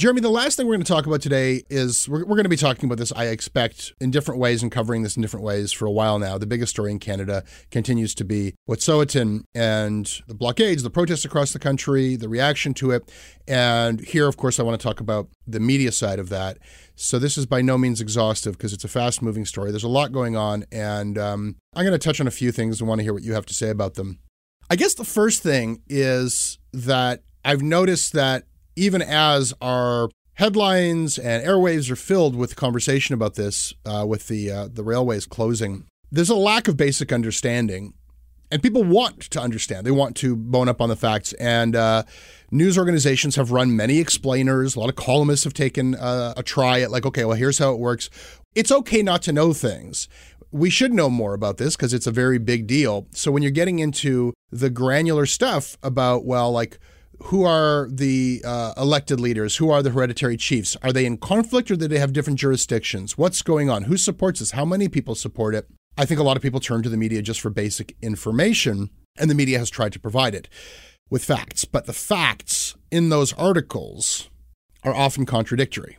[0.03, 2.49] Jeremy, the last thing we're going to talk about today is we're, we're going to
[2.49, 5.71] be talking about this, I expect, in different ways and covering this in different ways
[5.71, 6.37] for a while now.
[6.37, 11.53] The biggest story in Canada continues to be Wet'suwet'en and the blockades, the protests across
[11.53, 13.09] the country, the reaction to it.
[13.47, 16.57] And here, of course, I want to talk about the media side of that.
[16.95, 19.71] So this is by no means exhaustive because it's a fast moving story.
[19.71, 20.65] There's a lot going on.
[20.69, 23.23] And um, I'm going to touch on a few things and want to hear what
[23.23, 24.19] you have to say about them.
[24.69, 28.43] I guess the first thing is that I've noticed that
[28.75, 34.51] even as our headlines and airwaves are filled with conversation about this, uh, with the
[34.51, 37.93] uh, the railways closing, there's a lack of basic understanding,
[38.51, 39.85] and people want to understand.
[39.85, 42.03] They want to bone up on the facts, and uh,
[42.51, 44.75] news organizations have run many explainers.
[44.75, 47.73] A lot of columnists have taken uh, a try at like, okay, well, here's how
[47.73, 48.09] it works.
[48.55, 50.07] It's okay not to know things.
[50.51, 53.07] We should know more about this because it's a very big deal.
[53.11, 56.77] So when you're getting into the granular stuff about, well, like
[57.23, 59.57] who are the uh, elected leaders?
[59.57, 60.75] Who are the hereditary chiefs?
[60.81, 63.17] Are they in conflict or do they have different jurisdictions?
[63.17, 63.83] What's going on?
[63.83, 64.51] Who supports this?
[64.51, 65.67] How many people support it?
[65.97, 69.29] I think a lot of people turn to the media just for basic information, and
[69.29, 70.49] the media has tried to provide it
[71.09, 71.65] with facts.
[71.65, 74.29] But the facts in those articles
[74.83, 75.97] are often contradictory.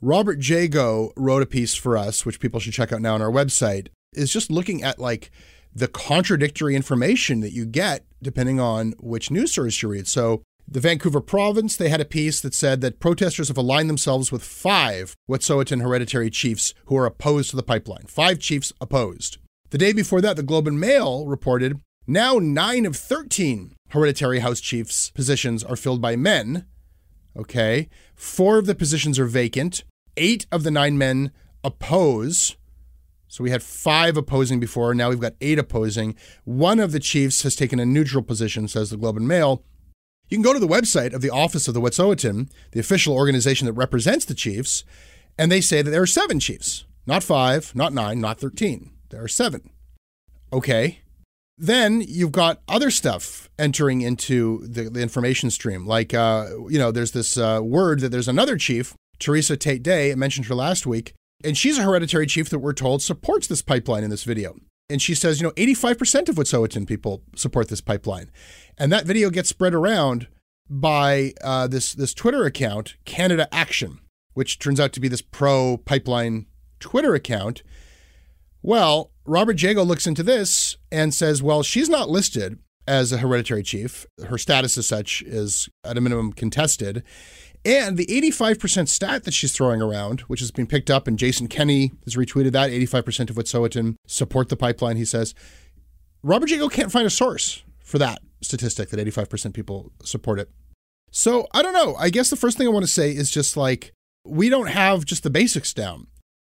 [0.00, 3.30] Robert Jago wrote a piece for us, which people should check out now on our
[3.30, 5.30] website, is just looking at like
[5.74, 10.06] the contradictory information that you get depending on which news source you read.
[10.06, 10.42] So
[10.72, 14.42] The Vancouver province, they had a piece that said that protesters have aligned themselves with
[14.42, 18.04] five Wet'suwet'en hereditary chiefs who are opposed to the pipeline.
[18.06, 19.36] Five chiefs opposed.
[19.68, 24.60] The day before that, the Globe and Mail reported now nine of 13 hereditary house
[24.62, 26.64] chiefs positions are filled by men.
[27.36, 27.90] Okay.
[28.14, 29.84] Four of the positions are vacant.
[30.16, 32.56] Eight of the nine men oppose.
[33.28, 34.94] So we had five opposing before.
[34.94, 36.14] Now we've got eight opposing.
[36.44, 39.62] One of the chiefs has taken a neutral position, says the Globe and Mail.
[40.32, 43.66] You can go to the website of the Office of the Wet'suwet'en, the official organization
[43.66, 44.82] that represents the chiefs,
[45.36, 48.92] and they say that there are seven chiefs, not five, not nine, not 13.
[49.10, 49.68] There are seven.
[50.50, 51.00] Okay.
[51.58, 55.86] Then you've got other stuff entering into the, the information stream.
[55.86, 60.14] Like, uh, you know, there's this uh, word that there's another chief, Theresa Tait-Day, I
[60.14, 61.12] mentioned her last week,
[61.44, 64.56] and she's a hereditary chief that we're told supports this pipeline in this video.
[64.92, 68.30] And she says, you know, 85% of Wet'suwet'en people support this pipeline.
[68.76, 70.28] And that video gets spread around
[70.68, 74.00] by uh, this, this Twitter account, Canada Action,
[74.34, 76.46] which turns out to be this pro pipeline
[76.78, 77.62] Twitter account.
[78.62, 83.62] Well, Robert Jago looks into this and says, well, she's not listed as a hereditary
[83.62, 84.06] chief.
[84.26, 87.02] Her status as such is at a minimum contested.
[87.64, 91.46] And the 85% stat that she's throwing around, which has been picked up, and Jason
[91.46, 95.34] Kenney has retweeted that 85% of Wet'suwet'en support the pipeline, he says.
[96.24, 100.50] Robert Jago can't find a source for that statistic that 85% people support it.
[101.12, 101.94] So I don't know.
[101.96, 103.92] I guess the first thing I want to say is just like,
[104.24, 106.06] we don't have just the basics down.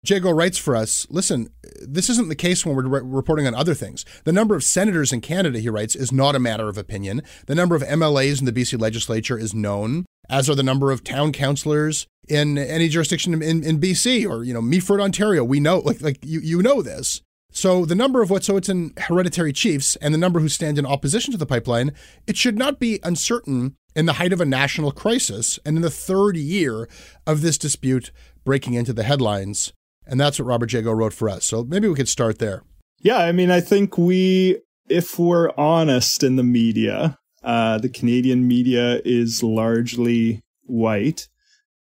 [0.09, 1.49] Jago writes for us listen,
[1.81, 4.05] this isn't the case when we're re- reporting on other things.
[4.25, 7.23] The number of senators in Canada, he writes, is not a matter of opinion.
[7.47, 11.05] The number of MLAs in the BC legislature is known, as are the number of
[11.05, 15.45] town councillors in any jurisdiction in, in BC or, you know, Meaford, Ontario.
[15.45, 17.23] We know, like, like you, you know this.
[17.53, 21.39] So the number of Wet'suwet'en hereditary chiefs and the number who stand in opposition to
[21.39, 21.93] the pipeline,
[22.27, 25.91] it should not be uncertain in the height of a national crisis and in the
[25.91, 26.89] third year
[27.27, 28.11] of this dispute
[28.45, 29.73] breaking into the headlines
[30.07, 31.45] and that's what Robert Jago wrote for us.
[31.45, 32.63] So maybe we could start there.
[33.01, 34.59] Yeah, I mean, I think we,
[34.89, 41.29] if we're honest in the media, uh, the Canadian media is largely white,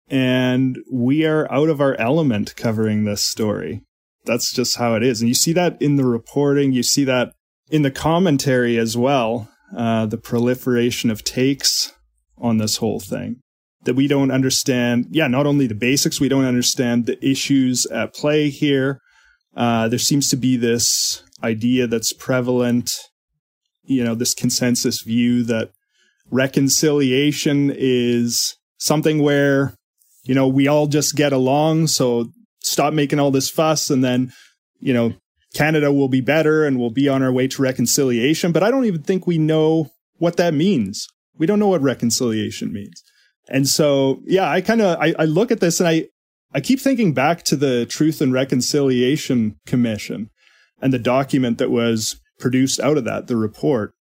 [0.08, 3.82] and we are out of our element covering this story.
[4.26, 5.20] That's just how it is.
[5.20, 7.32] And you see that in the reporting, you see that
[7.70, 11.92] in the commentary as well, uh, the proliferation of takes
[12.36, 13.40] on this whole thing
[13.84, 15.06] that we don't understand.
[15.10, 19.00] Yeah, not only the basics, we don't understand the issues at play here.
[19.56, 22.90] Uh, there seems to be this idea that's prevalent,
[23.86, 25.70] you know, this consensus view that
[26.30, 29.74] reconciliation is something where,
[30.24, 31.86] you know, we all just get along.
[31.86, 32.30] So
[32.60, 34.32] stop making all this fuss and then,
[34.80, 35.14] you know,
[35.54, 38.52] Canada will be better and we'll be on our way to reconciliation.
[38.52, 41.06] But I don't even think we know what that means.
[41.38, 43.02] We don't know what reconciliation means.
[43.48, 46.06] And so, yeah, I kind of, I, I look at this and I,
[46.52, 50.30] I keep thinking back to the Truth and Reconciliation Commission
[50.80, 53.94] and the document that was produced out of that, the report.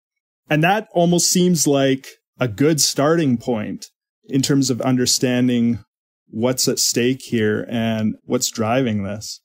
[0.49, 2.07] And that almost seems like
[2.39, 3.87] a good starting point
[4.25, 5.85] in terms of understanding
[6.29, 9.41] what's at stake here and what's driving this.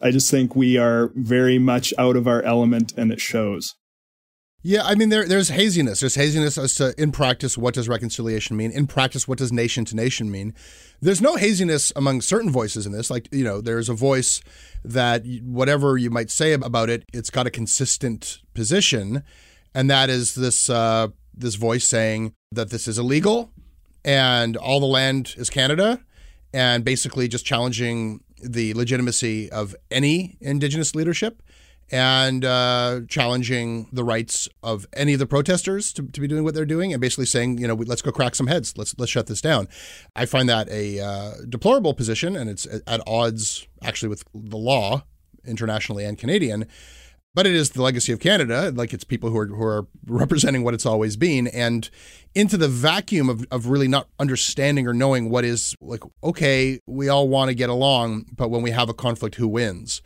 [0.00, 3.74] I just think we are very much out of our element and it shows.
[4.62, 6.00] Yeah, I mean there there's haziness.
[6.00, 8.70] There's haziness as to in practice what does reconciliation mean?
[8.70, 10.54] In practice, what does nation to nation mean?
[11.00, 13.10] There's no haziness among certain voices in this.
[13.10, 14.42] Like you know, there's a voice
[14.84, 19.22] that whatever you might say about it, it's got a consistent position,
[19.74, 23.52] and that is this uh, this voice saying that this is illegal,
[24.04, 26.00] and all the land is Canada,
[26.52, 31.42] and basically just challenging the legitimacy of any Indigenous leadership
[31.90, 36.54] and uh, challenging the rights of any of the protesters to, to be doing what
[36.54, 39.26] they're doing, and basically saying, you know, let's go crack some heads, let's let's shut
[39.26, 39.68] this down.
[40.14, 45.04] I find that a uh, deplorable position, and it's at odds actually with the law
[45.44, 46.66] internationally and Canadian.
[47.32, 50.64] But it is the legacy of Canada, like it's people who are who are representing
[50.64, 51.88] what it's always been, and
[52.34, 57.08] into the vacuum of, of really not understanding or knowing what is like, okay, we
[57.08, 60.02] all want to get along, but when we have a conflict, who wins?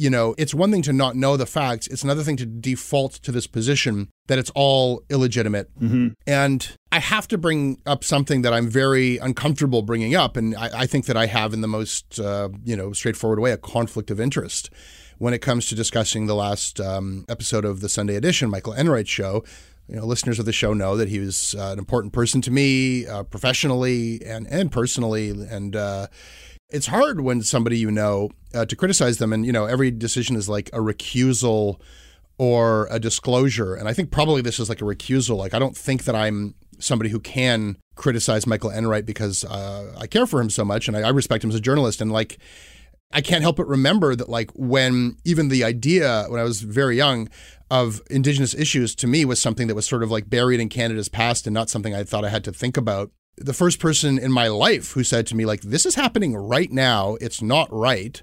[0.00, 1.86] You know, it's one thing to not know the facts.
[1.86, 5.68] It's another thing to default to this position that it's all illegitimate.
[5.78, 6.08] Mm-hmm.
[6.26, 10.38] And I have to bring up something that I'm very uncomfortable bringing up.
[10.38, 13.52] And I, I think that I have in the most, uh, you know, straightforward way
[13.52, 14.70] a conflict of interest
[15.18, 19.10] when it comes to discussing the last um, episode of the Sunday edition, Michael Enright's
[19.10, 19.44] show.
[19.86, 22.50] You know, listeners of the show know that he was uh, an important person to
[22.50, 26.06] me, uh, professionally and and personally, and uh,
[26.70, 30.36] it's hard when somebody you know uh, to criticize them, and you know every decision
[30.36, 31.80] is like a recusal
[32.38, 35.36] or a disclosure, and I think probably this is like a recusal.
[35.36, 40.06] Like I don't think that I'm somebody who can criticize Michael Enright because uh, I
[40.06, 42.00] care for him so much and I, I respect him as a journalist.
[42.00, 42.38] And like,
[43.12, 46.96] I can't help but remember that, like, when even the idea when I was very
[46.96, 47.28] young
[47.70, 51.08] of Indigenous issues to me was something that was sort of like buried in Canada's
[51.08, 53.10] past and not something I thought I had to think about.
[53.40, 56.70] The first person in my life who said to me, like, this is happening right
[56.70, 58.22] now, it's not right.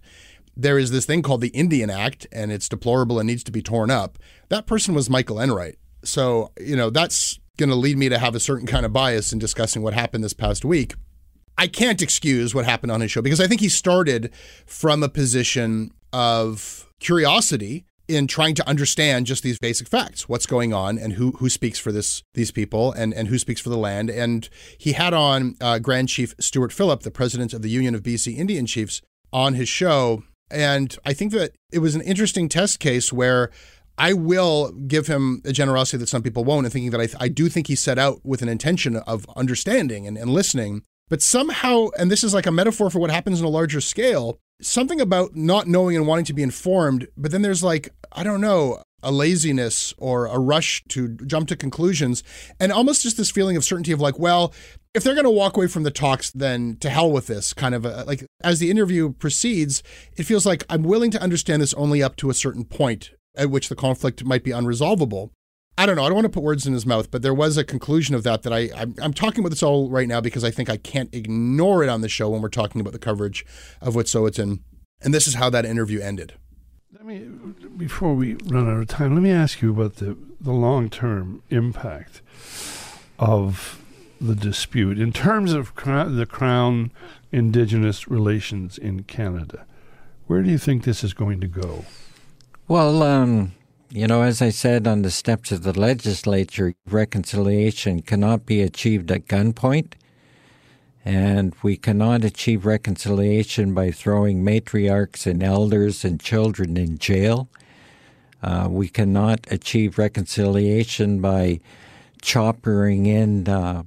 [0.55, 3.61] There is this thing called the Indian Act and it's deplorable and needs to be
[3.61, 4.19] torn up.
[4.49, 5.77] That person was Michael Enright.
[6.03, 9.33] So, you know, that's going to lead me to have a certain kind of bias
[9.33, 10.93] in discussing what happened this past week.
[11.57, 14.31] I can't excuse what happened on his show because I think he started
[14.67, 20.73] from a position of curiosity in trying to understand just these basic facts what's going
[20.73, 23.77] on and who who speaks for this these people and and who speaks for the
[23.77, 27.95] land and he had on uh, grand chief Stewart Phillip the president of the union
[27.95, 29.01] of bc indian chiefs
[29.33, 33.51] on his show and i think that it was an interesting test case where
[33.97, 37.27] I will give him a generosity that some people won't, and thinking that I, I
[37.29, 40.83] do think he set out with an intention of understanding and, and listening.
[41.09, 44.39] But somehow, and this is like a metaphor for what happens on a larger scale,
[44.61, 48.41] something about not knowing and wanting to be informed, but then there's like, I don't
[48.41, 52.23] know, a laziness or a rush to jump to conclusions,
[52.59, 54.53] and almost just this feeling of certainty of like, well,
[54.93, 57.75] if they're going to walk away from the talks, then to hell with this kind
[57.75, 59.83] of a, like as the interview proceeds,
[60.17, 63.51] it feels like I'm willing to understand this only up to a certain point at
[63.51, 65.29] which the conflict might be unresolvable.
[65.77, 66.03] I don't know.
[66.03, 68.23] I don't want to put words in his mouth, but there was a conclusion of
[68.23, 70.77] that that I I'm, I'm, talking about this all right now because I think I
[70.77, 73.45] can't ignore it on the show when we're talking about the coverage
[73.79, 74.59] of Wet'suwet'en.
[75.01, 76.33] And this is how that interview ended.
[76.91, 77.19] Let me
[77.77, 81.43] before we run out of time, let me ask you about the the long term
[81.49, 82.21] impact
[83.19, 83.81] of
[84.19, 86.91] the dispute in terms of the Crown
[87.31, 89.65] Indigenous relations in Canada.
[90.25, 91.85] Where do you think this is going to go?
[92.67, 93.53] Well, um,
[93.89, 99.11] you know, as I said on the steps of the legislature, reconciliation cannot be achieved
[99.11, 99.93] at gunpoint.
[101.05, 107.47] And we cannot achieve reconciliation by throwing matriarchs and elders and children in jail.
[108.43, 111.61] Uh, we cannot achieve reconciliation by
[112.21, 113.83] choppering in uh,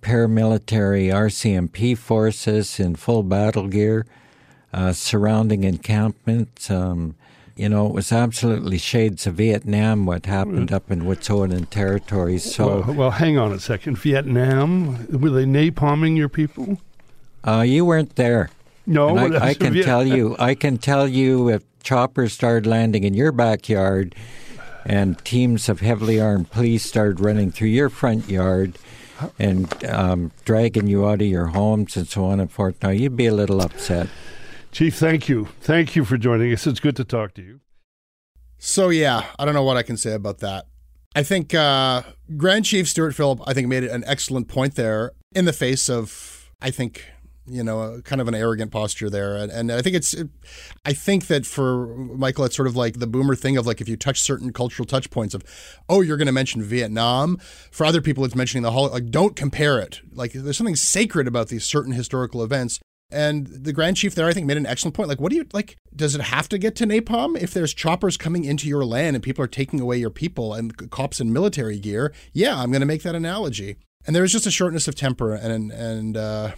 [0.00, 4.06] paramilitary RCMP forces in full battle gear,
[4.72, 6.70] uh, surrounding encampments.
[6.70, 7.16] Um,
[7.56, 12.54] you know, it was absolutely shades of Vietnam what happened up in Wet'suwet'en territories.
[12.54, 13.98] So, well, well, hang on a second.
[13.98, 16.80] Vietnam, were they napalming your people?
[17.44, 18.50] Uh, you weren't there.
[18.86, 20.34] No, I, I, can tell you.
[20.38, 24.14] I can tell you if choppers started landing in your backyard,
[24.84, 28.78] and teams of heavily armed police started running through your front yard
[29.38, 32.82] and um, dragging you out of your homes and so on and forth.
[32.82, 34.08] Now you'd be a little upset.
[34.72, 35.48] Chief, thank you.
[35.60, 36.66] Thank you for joining us.
[36.66, 37.60] It's good to talk to you.
[38.58, 40.64] So, yeah, I don't know what I can say about that.
[41.14, 42.02] I think uh,
[42.38, 46.50] Grand Chief Stewart Phillip, I think, made an excellent point there in the face of,
[46.62, 47.04] I think,
[47.46, 49.36] you know, kind of an arrogant posture there.
[49.36, 50.30] And, and I think it's, it,
[50.86, 53.90] I think that for Michael, it's sort of like the boomer thing of like if
[53.90, 55.42] you touch certain cultural touch points of,
[55.86, 57.36] oh, you're going to mention Vietnam.
[57.70, 60.00] For other people, it's mentioning the whole, like, don't compare it.
[60.14, 62.80] Like there's something sacred about these certain historical events.
[63.12, 65.08] And the Grand Chief there, I think, made an excellent point.
[65.08, 65.76] Like, what do you like?
[65.94, 69.22] Does it have to get to napalm if there's choppers coming into your land and
[69.22, 72.12] people are taking away your people and cops in military gear?
[72.32, 73.76] Yeah, I'm going to make that analogy.
[74.06, 76.52] And there was just a shortness of temper, and and uh,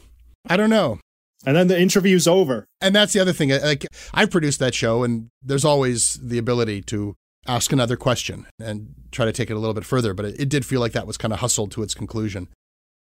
[0.48, 1.00] I don't know.
[1.44, 2.64] And then the interview's over.
[2.80, 3.50] And that's the other thing.
[3.50, 7.14] Like, I've produced that show, and there's always the ability to
[7.46, 10.14] ask another question and try to take it a little bit further.
[10.14, 12.48] But it, it did feel like that was kind of hustled to its conclusion.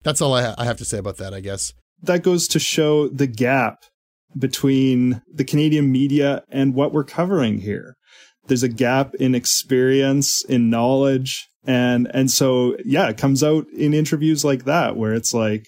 [0.01, 2.59] That's all I, ha- I have to say about that, I guess that goes to
[2.59, 3.83] show the gap
[4.37, 7.95] between the Canadian media and what we're covering here.
[8.47, 13.93] There's a gap in experience, in knowledge, and and so yeah, it comes out in
[13.93, 15.67] interviews like that where it's like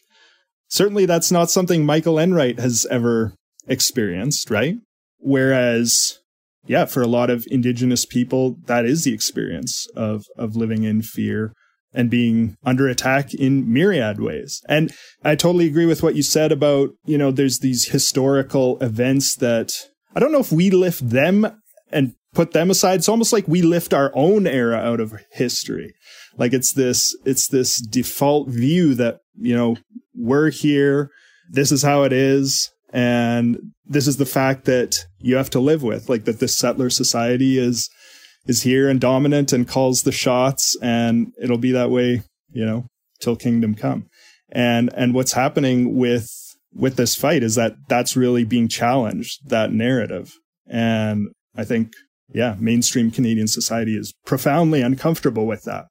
[0.68, 3.34] certainly that's not something Michael Enright has ever
[3.68, 4.76] experienced, right?
[5.20, 6.20] Whereas
[6.68, 11.02] yeah, for a lot of indigenous people that is the experience of of living in
[11.02, 11.54] fear
[11.96, 14.62] and being under attack in myriad ways.
[14.68, 14.94] And
[15.24, 19.72] I totally agree with what you said about, you know, there's these historical events that
[20.16, 21.62] I don't know if we lift them
[21.92, 22.96] and put them aside.
[22.96, 25.94] It's almost like we lift our own era out of history.
[26.38, 29.78] Like it's this, it's this default view that, you know,
[30.14, 31.10] we're here.
[31.50, 32.72] This is how it is.
[32.92, 36.90] And this is the fact that you have to live with, like that this settler
[36.90, 37.90] society is
[38.46, 42.86] is here and dominant and calls the shots and it'll be that way, you know,
[43.20, 44.08] till kingdom come.
[44.52, 46.30] And, and what's happening with,
[46.74, 50.34] with this fight is that that's really being challenged, that narrative.
[50.68, 51.94] And I think,
[52.34, 55.86] yeah, mainstream Canadian society is profoundly uncomfortable with that.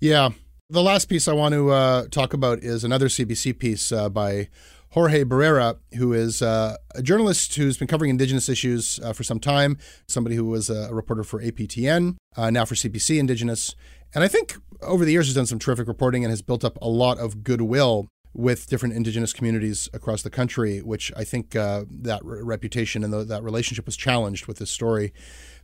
[0.00, 0.30] Yeah.
[0.70, 4.48] The last piece I want to uh, talk about is another CBC piece uh, by
[4.94, 9.40] Jorge Barrera, who is uh, a journalist who's been covering Indigenous issues uh, for some
[9.40, 9.76] time,
[10.06, 13.74] somebody who was a reporter for APTN, uh, now for CBC Indigenous.
[14.14, 16.78] And I think over the years has done some terrific reporting and has built up
[16.80, 21.86] a lot of goodwill with different Indigenous communities across the country, which I think uh,
[21.90, 25.12] that re- reputation and the, that relationship was challenged with this story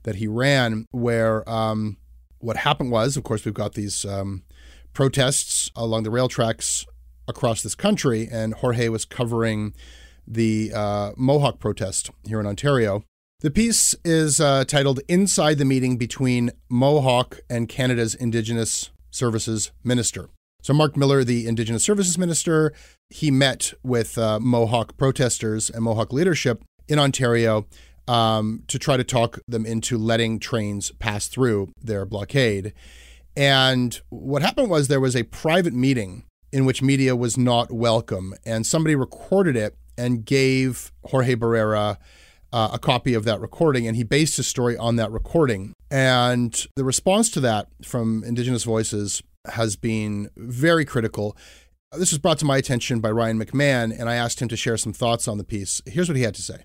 [0.02, 1.98] that he ran, where um,
[2.40, 4.42] what happened was, of course, we've got these um,
[4.92, 6.84] protests along the rail tracks
[7.30, 9.72] across this country, and Jorge was covering
[10.26, 13.04] the uh, Mohawk protest here in Ontario.
[13.40, 20.28] The piece is uh, titled Inside the Meeting Between Mohawk and Canada's Indigenous Services Minister.
[20.62, 22.74] So, Mark Miller, the Indigenous Services Minister,
[23.08, 27.66] he met with uh, Mohawk protesters and Mohawk leadership in Ontario
[28.06, 32.74] um, to try to talk them into letting trains pass through their blockade.
[33.36, 38.34] And what happened was there was a private meeting in which media was not welcome,
[38.44, 41.96] and somebody recorded it and gave Jorge Barrera
[42.52, 45.72] uh, a copy of that recording, and he based his story on that recording.
[45.90, 51.36] And the response to that from Indigenous Voices has been very critical.
[51.92, 54.76] This was brought to my attention by Ryan McMahon, and I asked him to share
[54.76, 55.80] some thoughts on the piece.
[55.86, 56.64] Here's what he had to say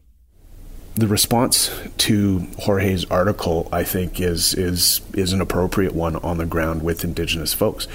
[0.95, 6.45] the response to Jorge's article, I think, is is is an appropriate one on the
[6.45, 7.87] ground with Indigenous folks.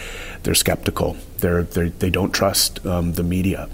[0.43, 1.17] They're skeptical.
[1.41, 3.69] They're, they're they don't trust um, the media.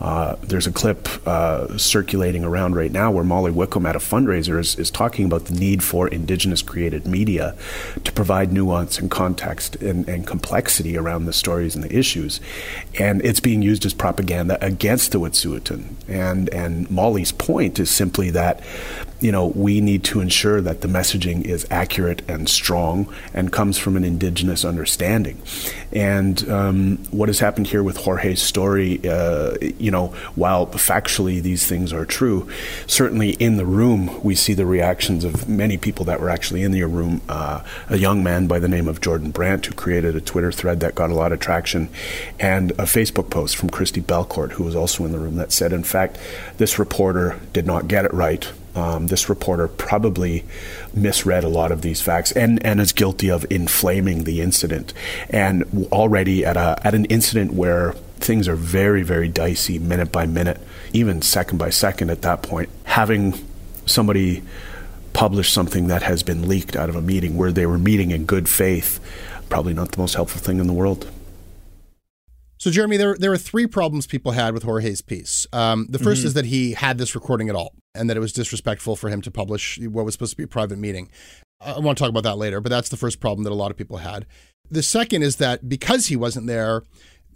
[0.00, 4.58] Uh, there's a clip uh, circulating around right now where Molly Wickham at a fundraiser
[4.58, 7.54] is, is talking about the need for Indigenous created media
[8.04, 12.40] to provide nuance and context and, and complexity around the stories and the issues,
[12.98, 15.94] and it's being used as propaganda against the Wet'suwet'en.
[16.08, 18.60] And and Molly's point is simply that
[19.22, 23.78] you know, we need to ensure that the messaging is accurate and strong and comes
[23.78, 25.40] from an indigenous understanding.
[25.92, 31.66] And um, what has happened here with Jorge's story, uh, you know, while factually these
[31.66, 32.48] things are true,
[32.86, 36.72] certainly in the room we see the reactions of many people that were actually in
[36.72, 37.20] the room.
[37.28, 40.80] Uh, a young man by the name of Jordan Brandt who created a Twitter thread
[40.80, 41.88] that got a lot of traction,
[42.40, 45.72] and a Facebook post from Christi Belcourt who was also in the room that said,
[45.72, 46.18] in fact,
[46.56, 50.44] this reporter did not get it right um, this reporter probably
[50.94, 54.94] misread a lot of these facts and, and is guilty of inflaming the incident.
[55.30, 60.26] And already at, a, at an incident where things are very, very dicey minute by
[60.26, 60.60] minute,
[60.92, 63.34] even second by second at that point, having
[63.84, 64.42] somebody
[65.12, 68.24] publish something that has been leaked out of a meeting where they were meeting in
[68.24, 68.98] good faith,
[69.50, 71.10] probably not the most helpful thing in the world.
[72.62, 75.48] So, Jeremy, there there are three problems people had with Jorge's piece.
[75.52, 76.26] Um, the 1st mm-hmm.
[76.28, 79.20] is that he had this recording at all, and that it was disrespectful for him
[79.22, 81.10] to publish what was supposed to be a private meeting.
[81.60, 83.72] I want to talk about that later, but that's the first problem that a lot
[83.72, 84.26] of people had.
[84.70, 86.84] The second is that because he wasn't there,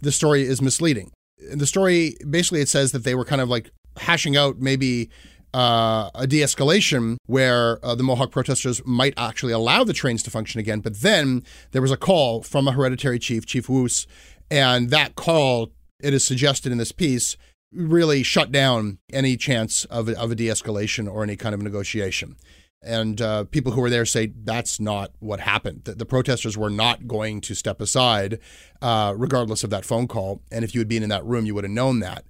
[0.01, 1.11] the story is misleading.
[1.51, 5.09] In the story, basically, it says that they were kind of like hashing out maybe
[5.53, 10.31] uh, a de escalation where uh, the Mohawk protesters might actually allow the trains to
[10.31, 10.79] function again.
[10.79, 14.07] But then there was a call from a hereditary chief, Chief Woos,
[14.49, 17.37] and that call, it is suggested in this piece,
[17.71, 21.61] really shut down any chance of a, of a de escalation or any kind of
[21.61, 22.35] negotiation.
[22.81, 25.83] And uh, people who were there say that's not what happened.
[25.85, 28.39] The, the protesters were not going to step aside,
[28.81, 30.41] uh, regardless of that phone call.
[30.51, 32.25] And if you had been in that room, you would have known that.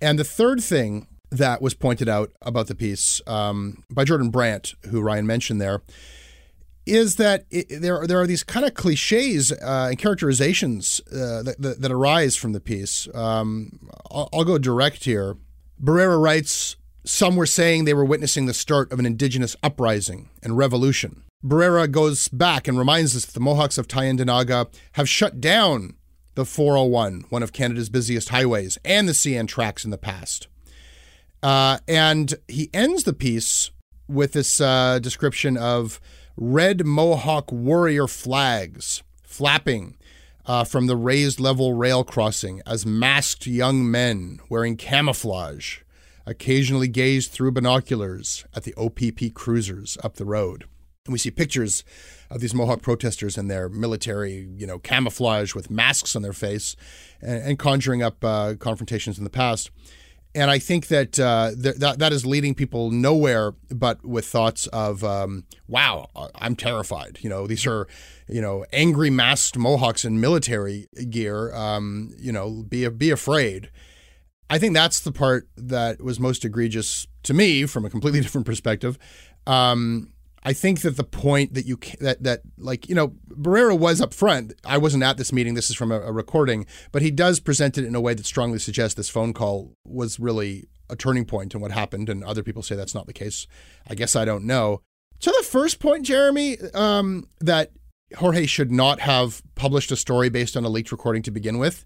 [0.00, 4.74] And the third thing that was pointed out about the piece um, by Jordan Brandt,
[4.90, 5.82] who Ryan mentioned there,
[6.88, 11.56] is that it, there there are these kind of cliches uh, and characterizations uh, that,
[11.58, 13.08] that, that arise from the piece.
[13.14, 15.36] Um, I'll, I'll, go direct here.
[15.82, 20.56] Barrera writes, "Some were saying they were witnessing the start of an indigenous uprising and
[20.56, 25.94] revolution." Barrera goes back and reminds us that the Mohawks of Tyendinaga have shut down
[26.34, 30.48] the 401, one of Canada's busiest highways, and the CN tracks in the past.
[31.42, 33.70] Uh, and he ends the piece
[34.08, 36.00] with this uh, description of
[36.40, 39.96] red Mohawk warrior flags flapping
[40.46, 45.78] uh, from the raised level rail crossing as masked young men wearing camouflage
[46.26, 50.64] occasionally gaze through binoculars at the OPP cruisers up the road.
[51.06, 51.84] And we see pictures
[52.30, 56.76] of these Mohawk protesters in their military, you know, camouflage with masks on their face
[57.20, 59.70] and, and conjuring up uh, confrontations in the past.
[60.34, 64.66] And I think that, uh, th- that that is leading people nowhere but with thoughts
[64.68, 67.88] of, um, "Wow, I'm terrified." You know, these are,
[68.28, 71.52] you know, angry masked Mohawks in military gear.
[71.54, 73.70] Um, you know, be be afraid.
[74.50, 78.46] I think that's the part that was most egregious to me from a completely different
[78.46, 78.98] perspective.
[79.46, 80.12] Um,
[80.42, 84.14] I think that the point that you that that like you know Barrera was up
[84.14, 84.54] front.
[84.64, 85.54] I wasn't at this meeting.
[85.54, 88.26] This is from a, a, recording, but he does present it in a way that
[88.26, 92.08] strongly suggests this phone call was really a turning point in what happened.
[92.08, 93.46] And other people say that's not the case.
[93.88, 94.82] I guess I don't know.
[95.20, 97.72] To the first point, Jeremy, um, that
[98.16, 101.84] Jorge should not have published a story based on a leaked recording to begin with.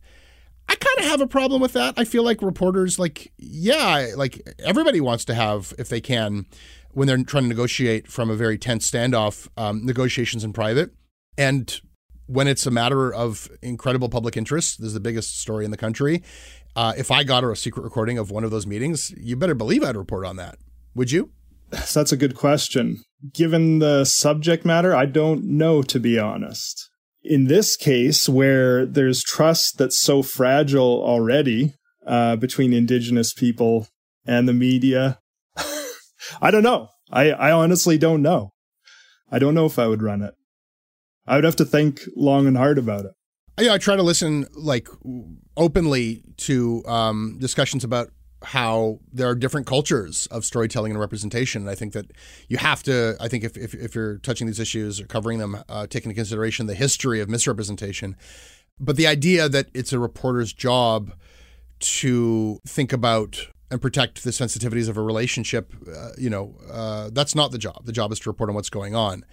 [0.68, 1.94] I kind of have a problem with that.
[1.96, 6.46] I feel like reporters, like, yeah, like everybody wants to have, if they can,
[6.92, 10.90] when they're trying to negotiate from a very tense standoff, um, negotiations in private.
[11.36, 11.80] And
[12.26, 15.76] when it's a matter of incredible public interest, this is the biggest story in the
[15.76, 16.22] country.
[16.74, 19.82] Uh, if I got a secret recording of one of those meetings, you better believe
[19.82, 20.58] I'd report on that.
[20.94, 21.30] Would you?
[21.70, 23.02] That's a good question.
[23.32, 26.90] Given the subject matter, I don't know, to be honest.
[27.22, 31.74] In this case, where there's trust that's so fragile already
[32.06, 33.86] uh, between Indigenous people
[34.26, 35.20] and the media,
[36.40, 36.88] I don't know.
[37.10, 38.50] I, I honestly don't know.
[39.30, 40.34] I don't know if I would run it.
[41.26, 43.12] I would have to think long and hard about it.
[43.60, 44.88] Yeah, I try to listen like
[45.56, 48.10] openly to um, discussions about
[48.44, 51.62] how there are different cultures of storytelling and representation.
[51.62, 52.10] And I think that
[52.48, 55.62] you have to, I think if, if, if you're touching these issues or covering them,
[55.68, 58.16] uh, take into consideration the history of misrepresentation.
[58.80, 61.12] But the idea that it's a reporter's job
[61.78, 67.34] to think about and protect the sensitivities of a relationship, uh, you know, uh, that's
[67.34, 67.86] not the job.
[67.86, 69.24] The job is to report on what's going on.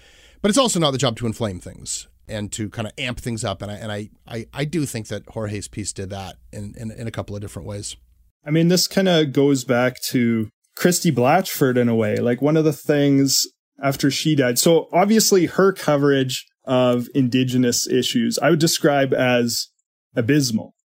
[0.42, 3.44] But it's also not the job to inflame things and to kind of amp things
[3.44, 3.62] up.
[3.62, 6.90] And I and I I, I do think that Jorge's piece did that in, in,
[6.90, 7.98] in a couple of different ways.
[8.46, 10.48] I mean, this kind of goes back to
[10.78, 12.16] Christie Blatchford in a way.
[12.16, 13.46] Like one of the things
[13.84, 14.58] after she died.
[14.58, 19.68] So obviously her coverage of indigenous issues I would describe as
[20.16, 20.76] abysmal.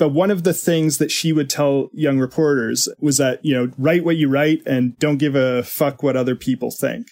[0.00, 3.70] But one of the things that she would tell young reporters was that, you know,
[3.76, 7.08] write what you write and don't give a fuck what other people think.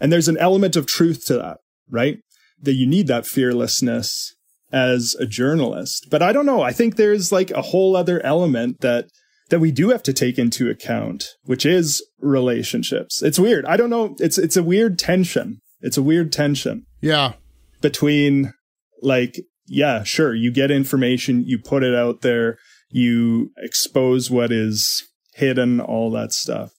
[0.00, 1.58] And there's an element of truth to that,
[1.90, 2.16] right?
[2.58, 4.34] That you need that fearlessness
[4.72, 6.06] as a journalist.
[6.10, 6.62] But I don't know.
[6.62, 9.10] I think there's like a whole other element that
[9.50, 13.22] that we do have to take into account, which is relationships.
[13.22, 13.66] It's weird.
[13.66, 14.16] I don't know.
[14.20, 15.60] It's it's a weird tension.
[15.82, 16.86] It's a weird tension.
[17.02, 17.34] Yeah.
[17.82, 18.54] Between
[19.02, 22.58] like, yeah, sure, you get information, you put it out there,
[22.90, 26.72] you expose what is hidden, all that stuff.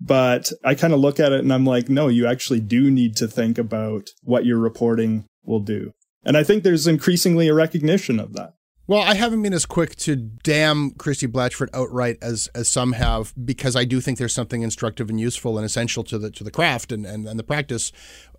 [0.00, 3.16] But I kind of look at it and I'm like, no, you actually do need
[3.16, 5.92] to think about what your reporting will do.
[6.24, 8.54] And I think there's increasingly a recognition of that.
[8.86, 13.32] Well, I haven't been as quick to damn Christie Blatchford outright as as some have,
[13.42, 16.50] because I do think there's something instructive and useful and essential to the to the
[16.50, 17.92] craft and, and, and the practice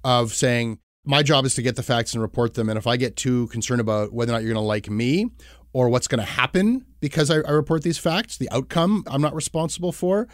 [0.03, 2.69] of saying my job is to get the facts and report them.
[2.69, 5.29] And if I get too concerned about whether or not you're going to like me
[5.73, 9.35] or what's going to happen because I, I report these facts, the outcome I'm not
[9.35, 10.27] responsible for.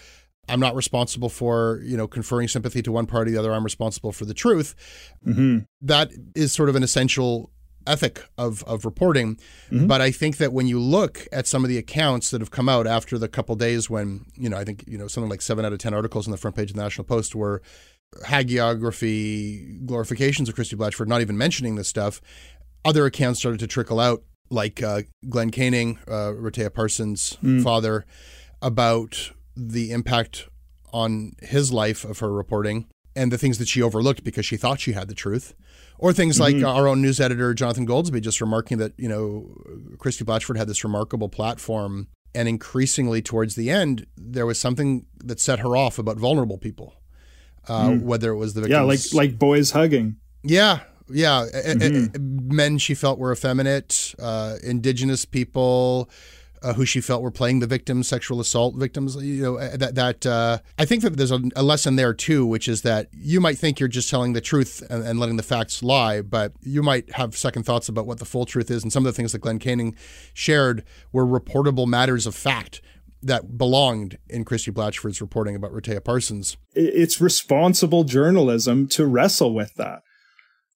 [0.49, 3.53] I'm not responsible for you know conferring sympathy to one party, or the other.
[3.53, 4.76] I'm responsible for the truth.
[5.26, 5.60] Mm-hmm.
[5.81, 7.52] That is sort of an essential
[7.88, 9.35] ethic of of reporting.
[9.69, 9.88] Mm-hmm.
[9.88, 12.69] But I think that when you look at some of the accounts that have come
[12.69, 15.65] out after the couple days when you know I think you know something like seven
[15.65, 17.61] out of ten articles on the front page of the National Post were
[18.25, 22.21] hagiography glorifications of Christie Blatchford, not even mentioning this stuff.
[22.83, 26.33] Other accounts started to trickle out, like uh, Glen Canning, uh,
[26.73, 27.63] Parsons' mm.
[27.63, 28.05] father,
[28.61, 30.47] about the impact
[30.93, 34.79] on his life of her reporting and the things that she overlooked because she thought
[34.79, 35.53] she had the truth.
[35.97, 36.63] Or things mm-hmm.
[36.63, 39.53] like our own news editor, Jonathan Goldsbie, just remarking that, you know,
[39.99, 42.07] Christie Blatchford had this remarkable platform.
[42.33, 46.93] And increasingly towards the end, there was something that set her off about vulnerable people,
[47.67, 48.01] uh, mm.
[48.01, 48.79] whether it was the victims.
[48.79, 50.17] Yeah, like, like boys hugging.
[50.43, 50.79] Yeah,
[51.09, 51.45] yeah.
[51.53, 52.55] Mm-hmm.
[52.55, 56.09] men she felt were effeminate, uh, indigenous people,
[56.63, 59.15] uh, who she felt were playing the victims, sexual assault victims.
[59.15, 62.67] You know that that uh, I think that there's a, a, lesson there too, which
[62.67, 65.81] is that you might think you're just telling the truth and, and, letting the facts
[65.81, 68.83] lie, but you might have second thoughts about what the full truth is.
[68.83, 69.95] And some of the things that Glen Canning
[70.33, 72.81] shared were reportable matters of fact
[73.23, 76.57] that belonged in Christie Blatchford's reporting about Rehtaeh Parsons.
[76.73, 80.02] It's responsible journalism to wrestle with that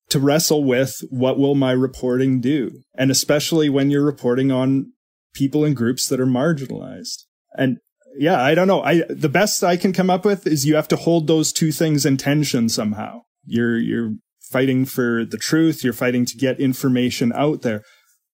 [0.10, 4.92] to wrestle with what will my reporting do and especially when you're reporting on
[5.34, 7.24] people in groups that are marginalized.
[7.58, 7.78] And
[8.18, 8.82] yeah, I don't know.
[8.82, 11.72] I the best I can come up with is you have to hold those two
[11.72, 13.22] things in tension somehow.
[13.46, 14.14] You're you're
[14.50, 17.84] fighting for the truth, you're fighting to get information out there,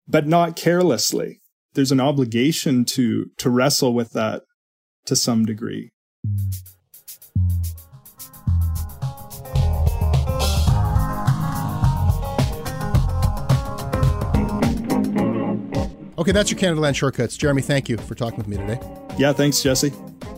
[0.08, 1.41] but not carelessly.
[1.74, 4.44] There's an obligation to to wrestle with that
[5.06, 5.92] to some degree.
[16.18, 17.36] Okay, that's your Canadaland Shortcuts.
[17.36, 18.80] Jeremy, thank you for talking with me today.
[19.18, 19.92] Yeah, thanks, Jesse.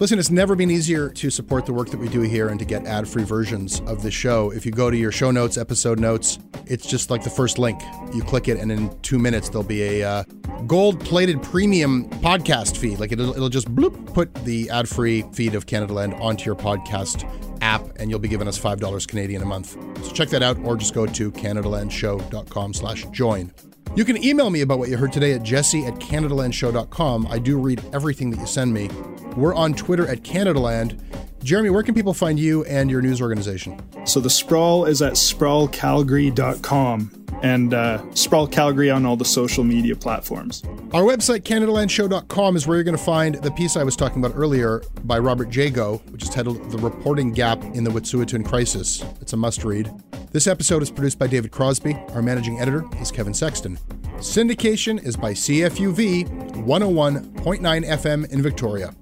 [0.03, 2.65] Listen, it's never been easier to support the work that we do here and to
[2.65, 4.51] get ad free versions of the show.
[4.51, 7.81] If you go to your show notes, episode notes, it's just like the first link.
[8.13, 10.23] You click it, and in two minutes, there'll be a uh,
[10.67, 12.99] gold plated premium podcast feed.
[12.99, 17.23] Like it'll, it'll just bloop, put the ad free feed of Canadaland onto your podcast
[17.61, 19.77] app, and you'll be giving us $5 Canadian a month.
[20.03, 23.53] So check that out, or just go to CanadaLandShow.com slash join.
[23.95, 27.27] You can email me about what you heard today at jesse at CanadaLandShow.com.
[27.29, 28.89] I do read everything that you send me.
[29.37, 30.99] We're on Twitter at CanadaLand.
[31.43, 33.79] Jeremy, where can people find you and your news organization?
[34.05, 39.95] So the sprawl is at sprawlcalgary.com and uh, Sprawl Calgary on all the social media
[39.95, 40.63] platforms.
[40.93, 44.37] Our website, CanadaLandShow.com, is where you're going to find the piece I was talking about
[44.37, 49.03] earlier by Robert Jago, which is titled The Reporting Gap in the Wet'suwet'en Crisis.
[49.19, 49.91] It's a must read.
[50.31, 51.95] This episode is produced by David Crosby.
[52.13, 53.77] Our managing editor is Kevin Sexton.
[54.17, 56.25] Syndication is by CFUV
[56.65, 58.95] 101.9 FM in Victoria.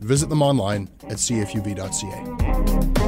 [0.00, 2.98] Visit them online at cfuv.ca.